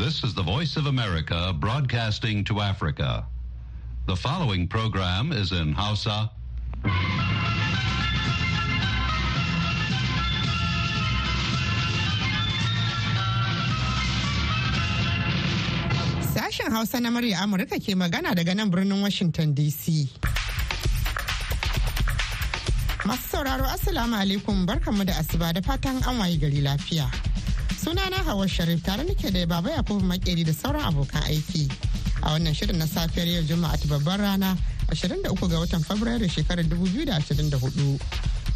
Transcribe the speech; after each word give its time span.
This 0.00 0.24
is 0.24 0.32
the 0.32 0.40
Voice 0.42 0.78
of 0.80 0.86
America 0.86 1.52
broadcasting 1.52 2.42
to 2.48 2.60
Africa. 2.64 3.26
The 4.08 4.16
following 4.16 4.64
program 4.66 5.28
is 5.30 5.52
in 5.52 5.74
Hausa. 5.76 6.30
Sashen 16.32 16.72
Hausa 16.72 16.96
na 16.98 17.10
murya 17.12 17.44
Amurka 17.44 17.76
ke 17.76 17.92
magana 17.92 18.32
daga 18.32 18.56
nan 18.56 18.70
birnin 18.72 19.02
Washington 19.04 19.52
DC. 19.54 20.08
Masu 23.04 23.36
sauraro 23.36 23.68
Assalamu 23.68 24.16
alaikum 24.16 24.64
barkanmu 24.64 25.04
da 25.04 25.12
asuba 25.20 25.52
da 25.52 25.60
fatan 25.60 25.96
an 26.08 26.16
wayi 26.24 26.40
gari 26.40 26.64
lafiya. 26.64 27.29
Sunana 27.80 28.16
Hawa 28.26 28.46
Sharif 28.46 28.82
tare 28.84 29.04
nake 29.04 29.30
da 29.32 29.46
Baba 29.46 29.70
Yakubu 29.70 30.00
Makeri 30.04 30.44
da 30.44 30.52
sauran 30.52 30.82
abokan 30.84 31.22
aiki. 31.24 31.64
A 32.22 32.32
wannan 32.36 32.52
shirin 32.54 32.76
na 32.76 32.84
safiyar 32.84 33.26
yau 33.26 33.42
Juma'a 33.42 33.72
ta 33.80 33.88
babbar 33.88 34.18
rana 34.20 34.54
23 34.90 35.22
ga 35.48 35.56
watan 35.56 35.80
Fabrairu 35.80 36.28
shekarar 36.28 36.64
2024. 36.68 37.96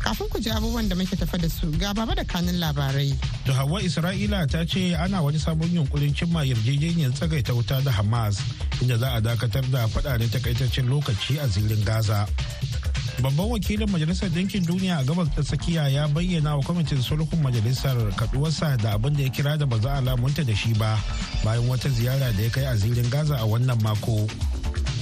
Kafin 0.04 0.28
ku 0.28 0.38
ji 0.38 0.50
abubuwan 0.50 0.88
da 0.90 0.94
muke 0.94 1.16
tafa 1.16 1.38
da 1.40 1.48
su 1.48 1.70
ga 1.80 1.94
baba 1.94 2.14
da 2.14 2.22
kanin 2.24 2.60
labarai. 2.60 3.16
Da 3.46 3.54
Hawa 3.54 3.80
Isra'ila 3.80 4.44
ta 4.46 4.62
ce 4.68 4.92
ana 4.94 5.22
wani 5.22 5.38
sabon 5.38 5.72
yunkurin 5.72 6.12
cimma 6.14 6.44
yarjejeniyar 6.44 7.16
tsagaita 7.16 7.54
wuta 7.56 7.80
da 7.82 7.90
Hamas 7.92 8.44
inda 8.82 8.98
za 8.98 9.08
a 9.16 9.20
dakatar 9.22 9.64
da 9.72 9.88
faɗa 9.88 10.18
da 10.20 10.26
takaitaccen 10.28 10.84
lokaci 10.92 11.40
a 11.40 11.48
zirin 11.48 11.80
Gaza. 11.82 12.28
Babban 13.22 13.46
wakilin 13.50 13.90
majalisar 13.90 14.28
dinkin 14.30 14.64
duniya 14.66 14.98
a 14.98 15.04
gabas 15.04 15.28
ta 15.34 15.42
tsakiya 15.42 15.88
ya 15.88 16.08
bayyana 16.08 16.56
wa 16.56 16.62
kwamitin 16.62 17.02
sulhun 17.02 17.38
majalisar 17.42 17.96
kaduwarsa 18.16 18.76
da 18.82 18.92
abin 18.98 19.14
da 19.14 19.22
ya 19.22 19.28
kira 19.30 19.56
da 19.58 19.66
ba 19.66 19.78
za 19.78 19.92
a 19.94 20.00
lamunta 20.00 20.44
da 20.44 20.54
shi 20.54 20.74
ba 20.74 20.98
bayan 21.44 21.68
wata 21.68 21.88
ziyara 21.88 22.32
da 22.32 22.42
ya 22.42 22.50
kai 22.50 22.64
a 22.66 22.76
zirin 22.76 23.10
gaza 23.10 23.36
a 23.38 23.44
wannan 23.46 23.78
mako. 23.82 24.26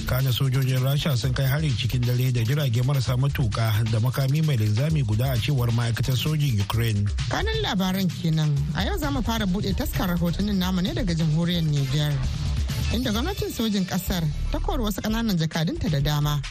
Kana 0.05 0.29
sojojin 0.31 0.83
rasha 0.83 1.17
sun 1.17 1.33
kai 1.33 1.45
hari 1.47 1.69
cikin 1.71 2.01
dare 2.05 2.31
da 2.31 2.43
jirage 2.43 2.81
marasa 2.83 3.17
matuka 3.17 3.71
da 3.91 3.99
makami 3.99 4.41
mai 4.45 4.57
linzami 4.57 5.01
guda 5.03 5.31
a 5.33 5.37
cewar 5.37 5.71
ma'aikatar 5.71 6.15
sojin 6.15 6.59
ukraine. 6.59 7.07
Kanan 7.31 7.55
labaran 7.63 8.07
kenan. 8.21 8.51
A 8.75 8.83
yau 8.85 8.97
za 8.97 9.09
mu 9.11 9.21
fara 9.23 9.45
buɗe 9.45 9.73
taskar 9.75 10.09
rahotannin 10.11 10.57
namu 10.59 10.81
ne 10.81 10.93
daga 10.93 11.13
jamhuriyar 11.15 11.63
niger 11.63 12.11
inda 12.93 13.11
gwamnatin 13.11 13.49
sojin 13.49 13.85
ƙasar 13.87 14.21
ta 14.51 14.59
kori 14.59 14.83
wasu 14.83 15.01
ƙananan 15.01 15.37
jakadunta 15.39 15.89
da 15.89 15.99
dama. 15.99 16.41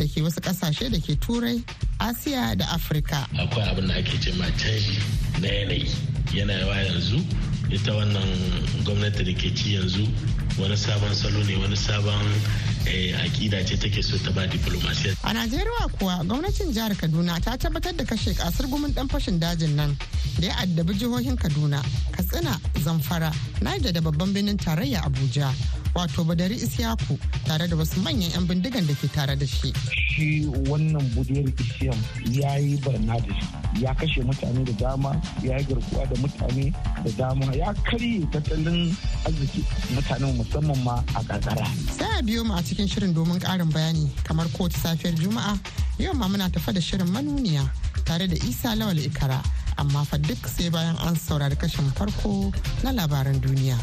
Da 0.00 0.06
ke 0.08 0.22
wasu 0.24 0.40
ƙasashe 0.40 0.88
da 0.90 0.96
ke 0.98 1.12
turai 1.20 1.60
asiya 2.00 2.56
da 2.56 2.64
afirka 2.72 3.28
akwai 3.36 3.68
abin 3.68 3.86
da 3.88 3.94
ake 4.00 4.16
ce 4.20 4.32
canji 4.32 4.96
na 5.40 5.48
yanayi 5.48 5.90
yana 6.32 6.52
yawa 6.56 6.76
yanzu 6.88 7.20
ita 7.70 7.92
wannan 7.92 8.24
gwamnati 8.84 9.24
da 9.28 9.32
ke 9.36 9.52
ci 9.54 9.76
yanzu 9.76 10.08
wani 10.58 10.76
sabon 10.76 11.12
salo 11.14 11.42
ne 11.44 11.54
wani 11.60 11.76
sabon 11.76 12.24
eh, 12.88 13.12
akida 13.24 13.60
ce 13.64 13.76
take 13.76 14.02
so 14.02 14.16
ta 14.24 14.30
ba 14.32 14.46
diplomasiya. 14.48 15.12
A 15.22 15.32
Najeriya 15.36 15.88
kuwa 15.98 16.24
gwamnatin 16.24 16.72
jihar 16.72 16.96
Kaduna 16.96 17.36
ta 17.44 17.56
tabbatar 17.60 17.92
da 17.96 18.04
kashe 18.04 18.32
ƙasar 18.34 18.66
gumin 18.72 18.94
dan 18.94 19.06
fashin 19.08 19.38
dajin 19.38 19.76
nan 19.76 19.96
da 20.40 20.46
ya 20.48 20.54
addabi 20.64 20.94
jihohin 20.96 21.36
Kaduna, 21.36 21.84
Katsina, 22.10 22.56
Zamfara, 22.80 23.30
Niger 23.60 23.92
da 23.92 24.00
babban 24.00 24.32
birnin 24.32 24.56
tarayya 24.56 25.04
Abuja. 25.04 25.52
Wato 25.94 26.24
badari 26.24 26.56
isyaku 26.56 27.18
tare 27.46 27.66
da 27.68 27.76
wasu 27.76 28.00
manyan 28.00 28.30
'yan 28.30 28.46
bindigan 28.46 28.86
da 28.86 28.94
ke 28.94 29.08
tare 29.12 29.36
da 29.36 29.46
shi. 29.46 29.72
Shi 30.14 30.46
wannan 30.70 31.02
budiyar 31.14 31.48
isyam 31.58 31.98
ya 32.30 32.54
yi 32.58 32.76
barna 32.84 33.18
da 33.20 33.32
shi 33.34 33.84
ya 33.84 33.94
kashe 33.94 34.22
mutane 34.22 34.64
da 34.64 34.72
dama 34.72 35.12
ya 35.42 35.58
yi 35.58 35.64
garkuwa 35.64 36.06
da 36.06 36.16
mutane 36.22 36.72
da 37.04 37.10
dama 37.18 37.46
ya 37.56 37.74
karye 37.86 38.26
tattalin 38.32 38.94
arziki 39.26 39.64
mutanen 39.94 40.36
musamman 40.36 40.78
ma 40.84 40.94
a 41.14 41.22
kakara 41.24 41.66
sai 41.98 42.18
a 42.18 42.22
biyo 42.22 42.44
mu 42.44 42.54
a 42.54 42.62
cikin 42.62 42.86
shirin 42.88 43.14
domin 43.14 43.40
karin 43.40 43.70
bayani 43.72 44.10
kamar 44.24 44.46
kowace 44.54 44.78
safiyar 44.78 45.14
juma'a 45.14 45.58
yau 45.98 46.14
ma 46.14 46.28
muna 46.28 46.50
tafa 46.50 46.72
da 46.72 46.80
shirin 46.80 47.08
manuniya 47.10 47.64
tare 48.04 48.26
da 48.26 48.36
isa 48.46 48.74
lawal 48.74 48.98
ikara. 48.98 49.42
Amma 49.78 50.04
fa 50.04 50.18
duk 50.18 50.44
sai 50.46 50.68
bayan 50.68 50.96
an 51.06 51.14
saurari 51.16 51.56
kashin 51.56 51.88
farko 51.96 52.52
na 52.84 52.90
labaran 52.92 53.40
duniya. 53.40 53.78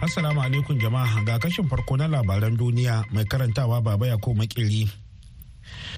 Assalamu 0.00 0.42
alaikum 0.44 0.76
jama'a 0.78 1.24
ga 1.24 1.38
kashin 1.40 1.68
farko 1.68 1.96
na 1.96 2.04
labaran 2.08 2.52
duniya 2.56 3.04
mai 3.12 3.24
karantawa 3.24 3.80
baba 3.82 4.06
ya 4.06 4.16
ko 4.20 4.34
makili. 4.36 4.84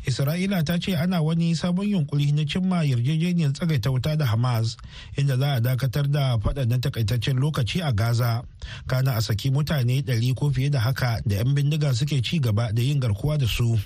Isra'ila 0.06 0.62
ta 0.64 0.78
ce 0.78 0.94
ana 0.94 1.18
wani 1.20 1.52
sabon 1.58 1.82
yunkuri 1.90 2.30
na 2.32 2.46
cimma 2.46 2.86
yarjejeniyar 2.86 3.52
tsagaita 3.52 3.90
wuta 3.90 4.16
da 4.16 4.24
Hamas 4.26 4.76
inda 5.18 5.36
za 5.36 5.54
a 5.58 5.60
dakatar 5.60 6.06
da 6.10 6.38
faɗa 6.38 6.64
na 6.68 6.78
takaitaccen 6.78 7.36
lokaci 7.36 7.82
a 7.82 7.92
Gaza. 7.92 8.42
Kana 8.86 9.18
a 9.18 9.20
saki 9.20 9.50
mutane 9.50 10.00
ɗari 10.06 10.34
ko 10.34 10.50
fiye 10.50 10.70
da 10.70 10.78
haka 10.80 11.20
da 11.26 11.36
'yan 11.42 11.54
bindiga 11.54 11.90
suke 11.94 12.22
ci 12.22 12.38
gaba 12.38 12.70
da 12.72 12.82
yin 12.82 13.00
garkuwa 13.00 13.36
da 13.38 13.46
su. 13.46 13.76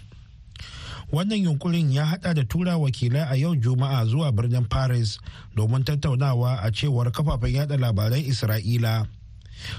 Wannan 1.11 1.41
yunkurin 1.45 1.91
ya 1.93 2.05
hada 2.05 2.35
da 2.35 2.45
tura 2.45 2.77
wakilai 2.77 3.27
a 3.33 3.35
yau 3.37 3.57
Juma'a 3.57 4.05
zuwa 4.07 4.33
birnin 4.33 4.69
Paris 4.69 5.19
domin 5.57 5.85
tattaunawa 5.85 6.61
a 6.63 6.71
cewar 6.71 7.11
kafafen 7.11 7.55
yada 7.55 7.77
labaran 7.77 8.21
Isra'ila. 8.21 9.09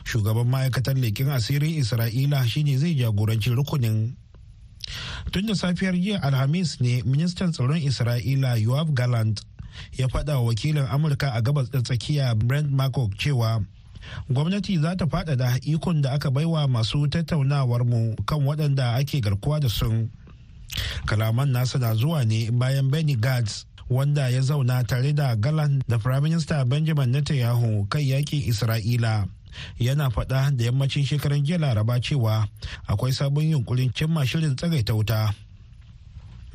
Shugaban 0.03 0.47
ma'aikatar 0.47 0.95
leƙin 0.95 1.29
asirin 1.29 1.79
isra'ila 1.81 2.45
shine 2.47 2.77
zai 2.77 2.95
jagoranci 2.95 3.49
rukunin. 3.55 4.15
Tun 5.31 5.45
da 5.45 5.53
safiyar 5.55 5.93
jiya 5.95 6.19
alhamis 6.21 6.79
ne 6.81 7.01
ministan 7.05 7.51
tsaron 7.51 7.79
isra'ila 7.81 8.57
yoav 8.59 8.93
gallant 8.93 9.41
ya 9.97 10.07
faɗa 10.07 10.35
wa 10.35 10.41
wakilin 10.51 10.85
amurka 10.91 11.31
a 11.33 11.41
gabas 11.41 11.69
da 11.71 11.81
tsakiya 11.81 12.35
brent 12.35 12.71
markov 12.71 13.09
cewa 13.17 13.63
gwamnati 14.29 14.77
za 14.77 14.95
ta 14.95 15.05
faɗaɗa 15.05 15.59
ikon 15.63 16.01
da 16.01 16.11
aka 16.11 16.29
baiwa 16.31 16.67
masu 16.67 17.07
tattaunawar 17.07 17.83
mu 17.85 18.15
kan 18.25 18.43
waɗanda 18.45 18.93
ake 18.99 19.21
garkuwa 19.21 19.59
da 19.59 19.69
sun 19.69 20.09
kalaman 21.05 21.49
nasa 21.51 21.79
na 21.79 21.95
zuwa 21.95 22.25
ne 22.25 22.51
bayan 22.51 22.89
benny 22.91 23.15
gantz 23.15 23.65
wanda 23.89 24.29
ya 24.29 24.41
zauna 24.41 24.83
tare 24.83 25.13
da 25.13 25.35
galan 25.35 25.81
da 25.87 25.99
firaminista 25.99 26.65
benjamin 26.65 27.09
netanyahu 27.11 27.87
kan 27.89 28.01
yaƙin 28.01 28.41
isra'ila. 28.49 29.27
Yana 29.79 30.09
faɗa 30.09 30.51
da 30.57 30.63
yammacin 30.65 31.05
shekaran 31.05 31.43
jiya 31.45 31.57
laraba 31.57 31.99
cewa 31.99 32.47
akwai 32.87 33.11
sabon 33.13 33.49
yunkurin 33.51 33.93
cimma 33.93 34.25
shirin 34.25 34.55
tsagaita 34.55 34.93
wuta. 34.93 35.33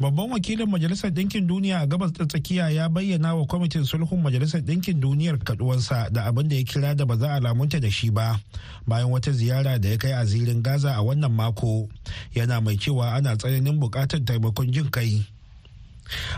Babban 0.01 0.31
wakilin 0.31 0.71
majalisar 0.71 1.11
ɗinkin 1.11 1.47
duniya 1.47 1.81
a 1.81 1.87
gabas 1.87 2.13
ta 2.13 2.25
tsakiya 2.25 2.71
ya 2.71 2.89
bayyana 2.89 3.35
wa 3.35 3.47
kwamitin 3.47 3.85
sulhun 3.85 4.23
majalisar 4.23 4.61
ɗinkin 4.63 5.01
duniyar 5.01 5.39
kaduwansa 5.39 6.09
da 6.13 6.23
abin 6.25 6.49
da 6.49 6.55
ya 6.57 6.63
kira 6.65 6.95
da 6.95 7.05
ba 7.05 7.17
za 7.17 7.35
a 7.35 7.41
lamunta 7.41 7.81
da 7.81 7.91
shi 7.91 8.11
ba 8.11 8.39
bayan 8.87 9.11
wata 9.11 9.33
ziyara 9.33 9.79
da 9.81 9.89
ya 9.89 9.99
kai 9.99 10.13
a 10.13 10.25
zirin 10.25 10.63
gaza 10.63 10.95
a 10.95 11.03
wannan 11.03 11.33
mako. 11.35 11.89
Yana 12.35 12.61
mai 12.61 12.77
cewa 12.77 13.15
ana 13.15 13.37
tsananin 13.37 13.81
buƙatar 13.81 14.25
taimakon 14.25 14.71
jin 14.73 14.89
kai. 14.91 15.27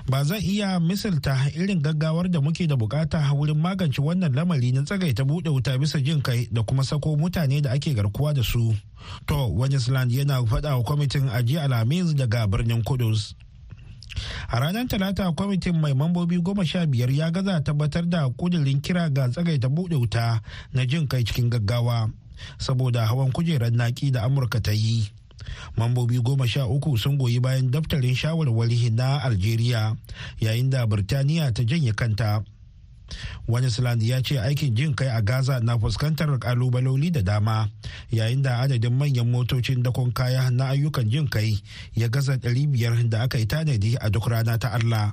Ba 0.08 0.24
zan 0.24 0.40
iya 0.42 0.80
misalta 0.80 1.36
irin 1.54 1.82
gaggawar 1.82 2.30
da 2.30 2.40
muke 2.40 2.66
da 2.66 2.76
buƙata 2.76 3.32
wurin 3.34 3.58
magance 3.60 3.98
wannan 4.02 4.32
lamari 4.34 4.72
na 4.72 4.82
tsagaita 4.82 5.24
buɗe 5.24 5.50
wuta 5.50 5.78
bisa 5.78 6.00
jin 6.00 6.22
kai 6.22 6.48
da 6.50 6.62
kuma 6.62 6.84
sako 6.84 7.16
mutane 7.16 7.62
da 7.62 7.70
ake 7.72 7.94
garkuwa 7.94 8.34
da 8.34 8.42
su. 8.42 8.74
To 9.26 9.48
Wenisland 9.54 10.12
yana 10.12 10.42
faɗa 10.44 10.76
wa 10.76 10.82
kwamitin 10.82 11.28
aji 11.28 11.58
alhamis 11.58 12.14
daga 12.14 12.46
birnin 12.46 12.82
kudus. 12.82 13.34
A 14.48 14.58
ranar 14.60 14.86
talata 14.88 15.32
kwamitin 15.32 15.80
mai 15.80 15.92
mambobi 15.94 16.38
goma 16.42 16.64
sha 16.66 16.86
biyar 16.86 17.10
ya 17.10 17.30
gaza 17.30 17.60
tabbatar 17.60 18.08
da 18.08 18.28
kudirin 18.28 18.80
kira 18.80 19.08
ga 19.10 19.28
tsagaita 19.28 19.68
buɗe 19.68 19.96
wuta 19.96 20.42
na 20.72 20.84
jin 20.86 21.06
kai 21.08 21.24
cikin 21.24 21.50
gaggawa 21.50 22.10
saboda 22.58 23.06
hawan 23.06 23.32
kujerar 23.32 23.70
naki 23.72 24.10
da 24.10 24.22
amurka 24.24 24.60
ta 24.60 24.72
yi. 24.72 25.10
Mambobi 25.76 26.18
goma 26.22 26.46
sha 26.48 26.66
uku 26.66 26.96
sun 26.98 27.16
goyi 27.18 27.40
bayan 27.40 27.70
daftarin 27.70 28.14
shawarwari 28.14 28.90
na 28.90 29.20
algeria 29.22 29.96
yayin 30.40 30.70
da 30.70 30.86
birtaniya 30.86 31.52
ta 31.54 31.62
janye 31.64 31.92
kanta. 31.92 32.44
Wani 33.48 33.68
ya 34.08 34.22
ce 34.22 34.38
aikin 34.38 34.74
jin 34.76 34.94
kai 34.94 35.08
a 35.08 35.20
gaza 35.22 35.60
na 35.60 35.78
fuskantar 35.78 36.38
kalubaloli 36.38 37.10
da 37.10 37.22
dama 37.22 37.68
yayin 38.10 38.42
da 38.42 38.60
adadin 38.62 38.94
manyan 38.94 39.26
motocin 39.30 39.82
dakon 39.82 40.12
kaya 40.12 40.50
na 40.50 40.68
ayyukan 40.70 41.10
jin 41.10 41.28
kai 41.28 41.58
ya 41.94 42.08
gaza 42.08 42.36
500 42.38 43.08
da 43.10 43.22
aka 43.22 43.38
yi 43.38 43.46
tanadi 43.46 43.96
a 44.00 44.10
duk 44.10 44.26
rana 44.28 44.58
ta 44.58 44.68
allah. 44.72 45.12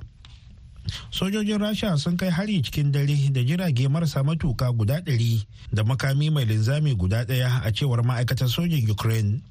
Sojojin 1.10 1.58
rasha 1.60 1.98
sun 1.98 2.16
kai 2.16 2.30
hari 2.30 2.62
cikin 2.62 2.92
dare 2.92 3.06
da 3.32 3.42
jirage 3.42 3.88
marasa 3.88 4.22
matuka 4.22 4.72
guda 4.72 5.00
100 5.02 5.44
da 5.72 5.82
makami 5.84 6.30
mai 6.30 6.44
linzami 6.44 6.94
guda 6.94 7.24
ɗaya 7.24 7.60
a 7.64 7.72
cewar 7.72 8.02
ma'aikatar 8.04 8.48
sojin 8.48 8.88
ukraine. 8.90 9.42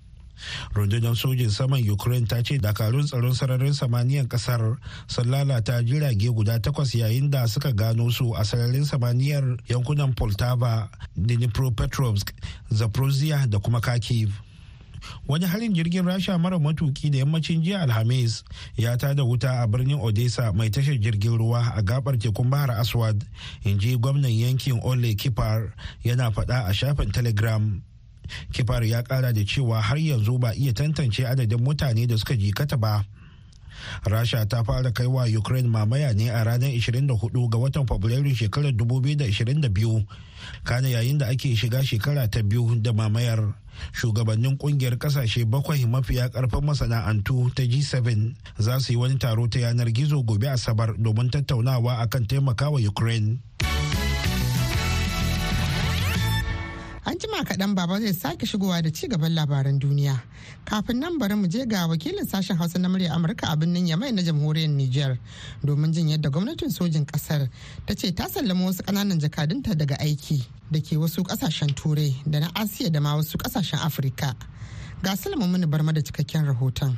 Rundunar 0.74 1.16
sojin 1.16 1.50
saman 1.50 1.82
ukraine 1.90 2.28
ta 2.28 2.42
ce 2.44 2.58
dakarun 2.58 3.06
tsaron 3.06 3.34
sararin 3.34 3.74
samaniyar 3.74 4.28
ƙasar 4.28 4.78
sun 5.08 5.28
lalata 5.32 5.84
jirage 5.84 6.30
guda 6.34 6.60
takwas 6.60 6.94
yayin 6.96 7.30
da 7.30 7.46
suka 7.48 7.72
gano 7.74 8.10
su 8.10 8.34
a 8.36 8.44
sararin 8.46 8.86
samaniyar 8.86 9.58
yankunan 9.70 10.14
poltava 10.14 10.90
dnipropetrovsk 11.18 12.32
zaporozhia 12.70 13.48
da 13.50 13.60
kuma 13.60 13.82
kharkiv. 13.82 14.32
Wani 15.28 15.46
harin 15.46 15.74
jirgin 15.74 16.06
rasha 16.06 16.38
mara 16.38 16.60
matuki 16.60 17.10
da 17.12 17.18
yammacin 17.18 17.62
jiya 17.62 17.82
alhamis 17.82 18.44
ya 18.78 18.98
tada 18.98 19.24
wuta 19.24 19.62
a 19.64 19.68
birnin 19.68 20.00
odessa 20.02 20.52
mai 20.54 20.70
tashar 20.70 20.98
jirgin 21.00 21.38
ruwa 21.38 21.74
a 21.76 21.82
gabar 21.82 22.18
tekun 22.18 22.50
bahar 22.50 22.72
aswad 22.72 23.24
in 23.64 23.80
ji 23.80 23.96
gwamnan 23.98 24.32
yankin 24.32 24.80
ole 24.84 25.16
kipar 25.16 25.74
yana 26.04 26.32
faɗa 26.32 26.66
a 26.68 26.74
shafin 26.74 27.12
telegram. 27.12 27.82
Kifar 28.52 28.84
ya 28.84 29.04
kara 29.04 29.34
da 29.34 29.42
cewa 29.46 29.82
har 29.82 29.98
yanzu 29.98 30.40
ba 30.40 30.54
iya 30.56 30.74
tantance 30.74 31.26
adadin 31.26 31.60
mutane 31.60 32.08
da 32.08 32.18
suka 32.18 32.36
jikata 32.36 32.78
ba. 32.78 33.06
Rasha 34.06 34.46
ta 34.50 34.64
fara 34.64 34.92
kai 34.92 35.06
wa 35.08 35.26
ukraine 35.30 35.70
mamaya 35.70 36.14
ne 36.14 36.30
a 36.30 36.44
ranar 36.44 36.70
24 36.74 37.14
ga 37.50 37.58
watan 37.58 37.86
fabrairu 37.86 38.34
shekarar 38.34 38.72
2022 38.74 40.06
kana 40.64 40.88
yayin 40.90 41.18
da 41.18 41.28
ake 41.30 41.56
shiga 41.56 41.84
shekara 41.86 42.28
ta 42.28 42.42
biyu 42.44 42.76
da 42.82 42.94
mamayar. 42.94 43.54
Shugabannin 43.94 44.58
ƙungiyar 44.58 44.98
ƙasashe 44.98 45.46
bakwai 45.46 45.86
mafiya 45.86 46.34
ƙarfin 46.34 46.66
masana'antu 46.66 47.54
ta 47.54 47.62
g7 47.62 48.34
za 48.58 48.80
su 48.82 48.94
yi 48.94 48.98
wani 48.98 49.18
taro 49.22 49.46
ta 49.48 49.60
yanar 49.60 49.94
gizo 49.94 50.26
gobe 50.26 50.50
asabar 50.50 50.98
domin 50.98 51.30
tattaunawa 51.30 52.02
akan 52.02 52.26
taimakawa 52.26 52.82
ukraine. 52.82 53.38
An 57.08 57.16
jima 57.18 57.42
kaɗan 57.44 57.74
baba 57.74 58.00
zai 58.02 58.12
sake 58.14 58.46
shigowa 58.46 58.82
da 58.84 58.90
ci 58.92 59.08
gaban 59.08 59.34
labaran 59.34 59.80
duniya. 59.80 60.22
Kafin 60.66 61.00
nan 61.00 61.18
bari 61.18 61.36
mu 61.36 61.48
je 61.48 61.66
ga 61.66 61.88
wakilin 61.88 62.28
sashen 62.28 62.58
Hausa 62.58 62.80
na 62.80 62.90
murya 62.90 63.16
Amurka 63.16 63.48
a 63.54 63.56
birnin 63.56 63.88
Yamai 63.88 64.12
na 64.14 64.22
jamhuriyar 64.22 64.68
Nijar 64.68 65.18
domin 65.64 65.94
jin 65.94 66.10
yadda 66.10 66.30
gwamnatin 66.30 66.70
sojin 66.70 67.06
ƙasar 67.06 67.48
ta 67.86 67.94
ce 67.96 68.12
ta 68.12 68.28
sallama 68.28 68.66
wasu 68.68 68.84
ƙananan 68.84 69.22
jakadunta 69.22 69.74
daga 69.74 69.96
aiki 70.04 70.44
da 70.70 70.82
ke 70.82 70.98
wasu 71.00 71.24
ƙasashen 71.24 71.74
Turai 71.74 72.14
da 72.30 72.40
na 72.40 72.48
Asiya 72.52 72.92
da 72.92 73.00
ma 73.00 73.16
wasu 73.16 73.38
ƙasashen 73.38 73.80
Afirka. 73.80 74.36
Ga 75.02 75.16
Sulaiman 75.16 75.50
Mini 75.50 75.66
Barma 75.66 75.94
da 75.94 76.02
cikakken 76.02 76.44
rahoton. 76.46 76.98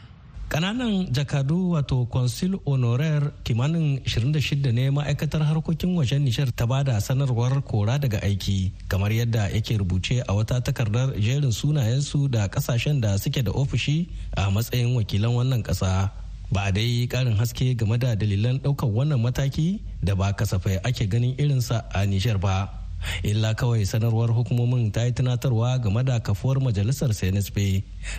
Ƙananan 0.49 1.13
jakadu 1.13 1.71
wato 1.77 2.05
consul 2.09 2.57
honoraire 2.65 3.29
kimanin 3.45 4.01
26 4.05 4.71
ne 4.73 4.89
ma'aikatar 4.89 5.45
harkokin 5.45 5.93
wajen 5.95 6.25
nishar 6.25 6.49
ta 6.55 6.65
ba 6.65 6.83
da 6.83 6.97
sanarwar 6.99 7.61
kora 7.61 7.99
daga 8.01 8.17
aiki 8.25 8.71
kamar 8.89 9.11
yadda 9.13 9.49
yake 9.53 9.77
rubuce 9.77 10.23
a 10.27 10.33
wata 10.33 10.57
takardar 10.61 11.13
jerin 11.21 11.51
sunayensu 11.53 12.27
da 12.31 12.47
ƙasashen 12.49 12.99
da 13.01 13.17
suke 13.17 13.43
da 13.45 13.51
ofishi 13.51 14.09
a 14.35 14.49
matsayin 14.49 14.95
wakilan 14.97 15.31
wannan 15.37 15.61
kasa. 15.63 16.09
Ba 16.51 16.71
dai 16.73 17.05
karin 17.05 17.37
haske 17.37 17.77
game 17.77 17.97
da 18.01 18.15
dalilan 18.17 18.57
ɗaukar 18.59 18.89
wannan 18.89 19.21
mataki 19.21 19.79
da 20.01 20.15
ba 20.15 20.33
kasafai 20.33 20.81
ake 20.83 21.05
ganin 21.05 21.37
irinsa 21.37 21.85
a 21.93 22.05
nishar 22.09 22.41
ba. 22.41 22.78
Illa 23.23 23.53
kawai 23.55 23.85
sanarwar 23.85 24.29
hukumomin 24.31 24.91
ta 24.91 25.05
yi 25.05 25.11
tunatarwa 25.11 25.77
game 25.83 26.03
da 26.03 26.19
kafuwar 26.19 26.59
majalisar 26.61 27.09
cnsp 27.13 27.57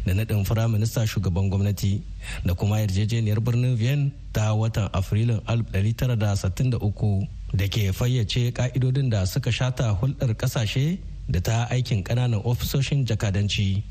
da 0.06 0.12
naɗin 0.14 0.44
firaminista 0.44 1.06
shugaban 1.06 1.48
gwamnati 1.50 2.02
da 2.44 2.54
kuma 2.54 2.80
yarjejeniyar 2.80 3.40
birnin 3.40 3.76
vienna 3.76 4.10
ta 4.32 4.54
watan 4.54 4.88
afrilun 4.92 5.40
1963 5.46 7.26
da 7.54 7.66
ke 7.68 7.92
fayyace 7.92 8.52
ka'idodin 8.52 9.10
da 9.10 9.26
suka 9.26 9.50
shata 9.52 9.90
hulɗar 10.00 10.34
ƙasashe 10.36 10.98
da 11.28 11.40
ta 11.40 11.66
aikin 11.70 12.02
ƙananan 12.02 12.42
ofisoshin 12.44 13.06
jakadanci. 13.06 13.82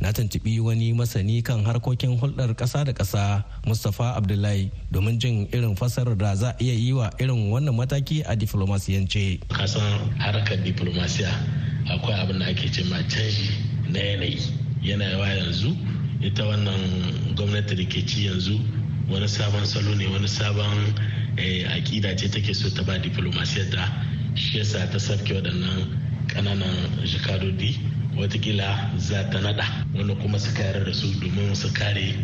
Na 0.00 0.12
tuntubi 0.12 0.60
wani 0.60 0.92
masani 0.92 1.42
kan 1.42 1.64
harkokin 1.64 2.18
hulɗar 2.18 2.54
ƙasa 2.54 2.84
da 2.84 2.92
ƙasa 2.92 3.44
mustapha 3.66 4.14
abdullahi 4.16 4.70
domin 4.92 5.18
jin 5.18 5.48
irin 5.52 5.76
fasarar 5.76 6.16
da 6.16 6.34
za 6.34 6.54
iya 6.60 6.74
yi 6.74 6.92
wa 6.92 7.10
irin 7.18 7.50
wannan 7.50 7.74
mataki 7.74 8.22
a 8.26 8.36
diflomasiyance. 8.36 9.40
Kasan 9.48 10.12
harkar 10.18 10.56
diplomasiya 10.64 11.30
akwai 11.90 12.14
abin 12.20 12.38
da 12.38 12.46
ake 12.46 12.68
ce 12.72 12.82
canji 12.82 13.50
na 13.90 13.98
yanayi. 14.00 14.40
Yana 14.82 15.04
yawa 15.04 15.26
yanzu 15.28 15.76
ita 16.20 16.42
wannan 16.44 17.34
gwamnati 17.36 17.74
da 17.76 17.84
ke 17.84 18.06
ci 18.06 18.26
yanzu 18.26 18.58
wani 19.10 19.28
sabon 19.28 19.64
salo 19.66 19.94
ne 19.94 20.06
wani 20.06 20.28
sabon 20.28 20.94
eh, 21.36 21.64
aƙida 21.70 22.16
ce 22.16 22.28
take 22.28 22.54
so 22.54 22.68
ta 22.70 22.82
ba 22.82 22.98
diplomasiyar 22.98 23.70
ta 23.70 23.88
shi 24.34 24.58
yasa 24.58 24.90
ta 24.90 24.98
sabke 24.98 25.34
waɗannan 25.34 25.86
ƙananan 26.26 26.74
jikadodi 27.04 27.78
wataƙila 28.18 28.98
za 28.98 29.24
ta 29.30 29.40
nada 29.40 29.64
wani 29.94 30.14
kuma 30.16 30.38
su 30.38 30.50
kayar 30.54 30.84
da 30.84 30.92
su 30.94 31.06
domin 31.20 31.54
su 31.54 31.68
kare 31.72 32.14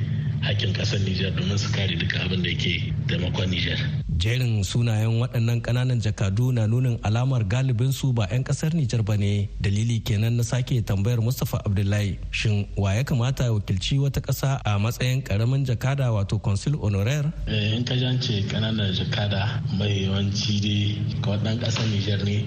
hakkin 0.43 0.73
ƙasar 0.75 1.01
Nijar 1.01 1.31
domin 1.33 1.59
su 1.59 1.73
kare 1.73 1.97
duka 1.97 2.19
abin 2.25 2.43
da 2.43 2.51
ke 2.55 2.93
taimakon 3.09 3.49
Nijar. 3.51 3.79
jerin 4.19 4.65
sunayen 4.65 5.21
waɗannan 5.21 5.61
ƙananan 5.63 6.01
jakadu 6.01 6.53
na 6.53 6.67
nunin 6.67 6.99
alamar 7.03 7.45
galibin 7.45 7.93
su 7.93 8.13
ba 8.13 8.27
'yan 8.31 8.45
ƙasar 8.45 8.73
Nijar 8.75 9.03
ba 9.05 9.17
ne 9.17 9.49
dalili 9.61 10.01
kenan 10.05 10.37
na 10.37 10.43
sake 10.43 10.83
tambayar 10.83 11.21
Mustapha 11.21 11.61
Abdullahi 11.67 12.19
shin 12.31 12.67
wa 12.77 12.93
ya 12.95 13.03
kamata 13.05 13.53
wakilci 13.53 13.99
wata 13.99 14.21
ƙasa 14.21 14.61
a 14.65 14.79
matsayin 14.79 15.23
ƙaramin 15.23 15.65
jakada 15.67 16.09
wato 16.13 16.39
consul 16.43 16.77
honoraire? 16.79 17.33
Eh, 17.47 17.77
in 17.77 17.85
ka 17.85 17.95
jance 17.95 18.49
ƙananan 18.49 18.95
jakada 18.95 19.61
mai 19.79 20.07
yawanci 20.07 20.61
dai 20.61 20.99
ɗan 21.21 21.59
ƙasar 21.61 21.87
Nijar 21.91 22.25
ne 22.25 22.45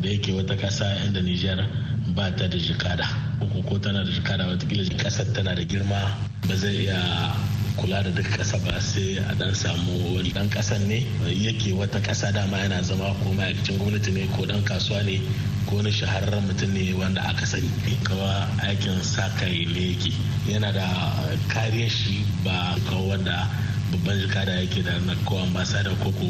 da 0.00 0.08
yake 0.08 0.32
wata 0.32 0.56
ƙasa 0.56 1.06
inda 1.06 1.20
Nijar 1.20 1.60
ba 2.18 2.34
ta 2.34 2.48
da 2.50 2.58
jikada 2.58 3.06
ko 3.38 3.62
ko 3.62 3.78
tana 3.78 4.02
da 4.04 4.10
jikada 4.10 4.50
wataƙila 4.50 4.90
ƙasar 4.98 5.30
tana 5.34 5.54
da 5.54 5.62
girma 5.62 6.18
ba 6.48 6.54
zai 6.56 6.82
iya 6.90 6.98
kula 7.78 8.02
da 8.02 8.10
duka 8.10 8.36
kasa 8.42 8.58
ba 8.58 8.80
sai 8.82 9.22
a 9.22 9.34
dan 9.38 9.54
samu 9.54 10.16
wani 10.18 10.32
dan 10.34 10.50
kasan 10.50 10.82
ne 10.90 11.06
yake 11.30 11.70
wata 11.78 12.02
kasa 12.02 12.32
dama 12.34 12.58
yana 12.58 12.82
zama 12.82 13.14
ko 13.22 13.30
ma'aikacin 13.38 13.78
gwamnati 13.78 14.10
ne 14.10 14.26
ko 14.34 14.42
dan 14.46 14.62
kasuwa 14.66 15.02
ne 15.06 15.22
ko 15.70 15.76
wani 15.78 15.92
shahararren 15.94 16.42
mutum 16.42 16.74
ne 16.74 16.92
wanda 16.98 17.22
aka 17.22 17.46
sani. 17.46 17.70
Kawa 18.02 18.48
aikin 18.66 18.98
sa 19.04 19.28
kai 19.38 19.62
ne 19.70 19.94
yake. 19.94 20.10
Yana 20.50 20.72
da 20.72 20.86
kariyar 21.54 21.90
shi 21.90 22.24
ba 22.42 22.74
kawo 22.90 23.08
wanda 23.14 23.46
babban 23.92 24.18
jikada 24.20 24.52
yake 24.60 24.82
da 24.82 24.98
na 25.06 25.14
ko 25.24 25.38
ambassador 25.38 25.94
ko 26.02 26.10
ko 26.12 26.28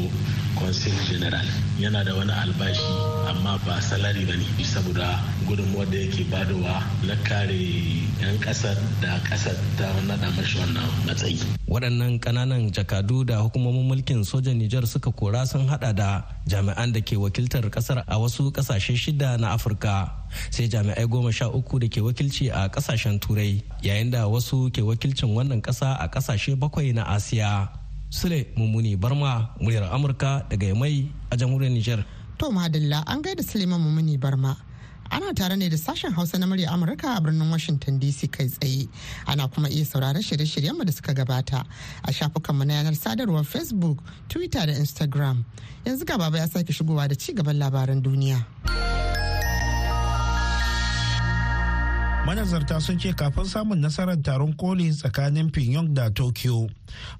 consul 0.59 0.91
general. 1.09 1.45
Yana 1.79 2.03
da 2.03 2.15
wani 2.15 2.31
albashi 2.31 2.83
amma 3.29 3.57
ba 3.65 3.79
salari 3.81 4.25
ba 4.27 4.35
ne 4.35 4.45
saboda 4.63 5.19
gudunmuwa 5.47 5.85
da 5.91 5.97
yake 5.97 6.23
badowa 6.31 6.83
na 7.07 7.15
kare 7.23 7.55
'yan 8.19 8.35
ƙasar 8.43 8.75
da 9.01 9.19
ƙasar 9.23 9.55
ta 9.77 9.87
nada 10.07 10.27
mashi 10.35 10.59
wannan 10.59 10.83
matsayi. 11.07 11.39
Waɗannan 11.67 12.19
ƙananan 12.19 12.71
jakadu 12.75 13.23
da 13.25 13.39
hukumomin 13.39 13.87
mulkin 13.87 14.25
sojan 14.27 14.59
nijar 14.59 14.83
suka 14.87 15.11
kora 15.11 15.45
sun 15.47 15.67
hada 15.67 15.93
da 15.95 16.23
jami'an 16.47 16.91
da 16.91 16.99
ke 16.99 17.15
wakiltar 17.15 17.63
ƙasar 17.71 18.03
a 18.07 18.15
wasu 18.19 18.51
ƙasashe 18.51 18.95
shida 18.99 19.39
na 19.39 19.55
afirka. 19.55 20.18
Sai 20.49 20.67
jami'ai 20.67 21.05
goma 21.07 21.31
sha 21.33 21.47
uku 21.49 21.79
da 21.79 21.87
ke 21.87 22.01
wakilci 22.01 22.49
a 22.51 22.69
ƙasashen 22.69 23.19
turai 23.19 23.63
yayin 23.81 24.11
da 24.11 24.27
wasu 24.27 24.69
ke 24.71 24.81
wakilcin 24.81 25.33
wannan 25.35 25.61
ƙasa 25.61 25.97
a 25.99 26.07
ƙasashe 26.09 26.55
bakwai 26.59 26.93
na 26.93 27.05
asiya 27.05 27.69
Sule 28.11 28.47
Mummuni 28.57 28.97
Barma 28.97 29.49
muryar 29.61 29.83
Amurka 29.93 30.43
daga 30.49 30.65
Yamai 30.73 31.07
a 31.31 31.37
jamhuriyar 31.37 31.69
Nijar. 31.71 32.03
To 32.39 32.45
Madalla 32.49 33.03
an 33.05 33.21
gaida 33.21 33.43
Suleiman 33.43 33.79
Mummuni 33.79 34.17
Barma. 34.17 34.57
Ana 35.11 35.31
tare 35.33 35.55
ne 35.55 35.69
da 35.69 35.75
sashen 35.77 36.11
Hausa 36.13 36.39
na 36.39 36.47
murya 36.47 36.69
Amurka 36.69 37.15
a 37.17 37.21
birnin 37.21 37.49
Washington 37.51 37.99
DC 37.99 38.31
kai 38.31 38.45
tsaye. 38.47 38.87
Ana 39.27 39.47
kuma 39.47 39.69
iya 39.69 39.85
sauraron 39.85 40.23
shirye-shiryenmu 40.23 40.83
da 40.85 40.91
suka 40.91 41.13
gabata 41.13 41.63
a 42.03 42.11
shafukanmu 42.11 42.65
na 42.65 42.73
yanar 42.81 42.95
sadarwar 42.97 43.45
Facebook, 43.45 43.99
Twitter 44.27 44.65
da 44.65 44.73
Instagram. 44.73 45.45
Yanzu 45.85 46.03
ga 46.05 46.17
baba 46.17 46.37
ya 46.39 46.47
sake 46.47 46.73
shigowa 46.73 47.07
da 47.07 47.13
ci 47.15 47.33
gaban 47.33 47.59
labaran 47.59 48.01
duniya. 48.01 48.43
Manazarta 52.25 52.79
sun 52.81 52.99
ce 52.99 53.13
kafin 53.13 53.45
samun 53.45 53.79
nasarar 53.79 54.17
taron 54.21 54.53
koli 54.53 54.91
tsakanin 54.91 55.49
pyongyang 55.51 55.93
da 55.93 56.09
tokyo 56.09 56.67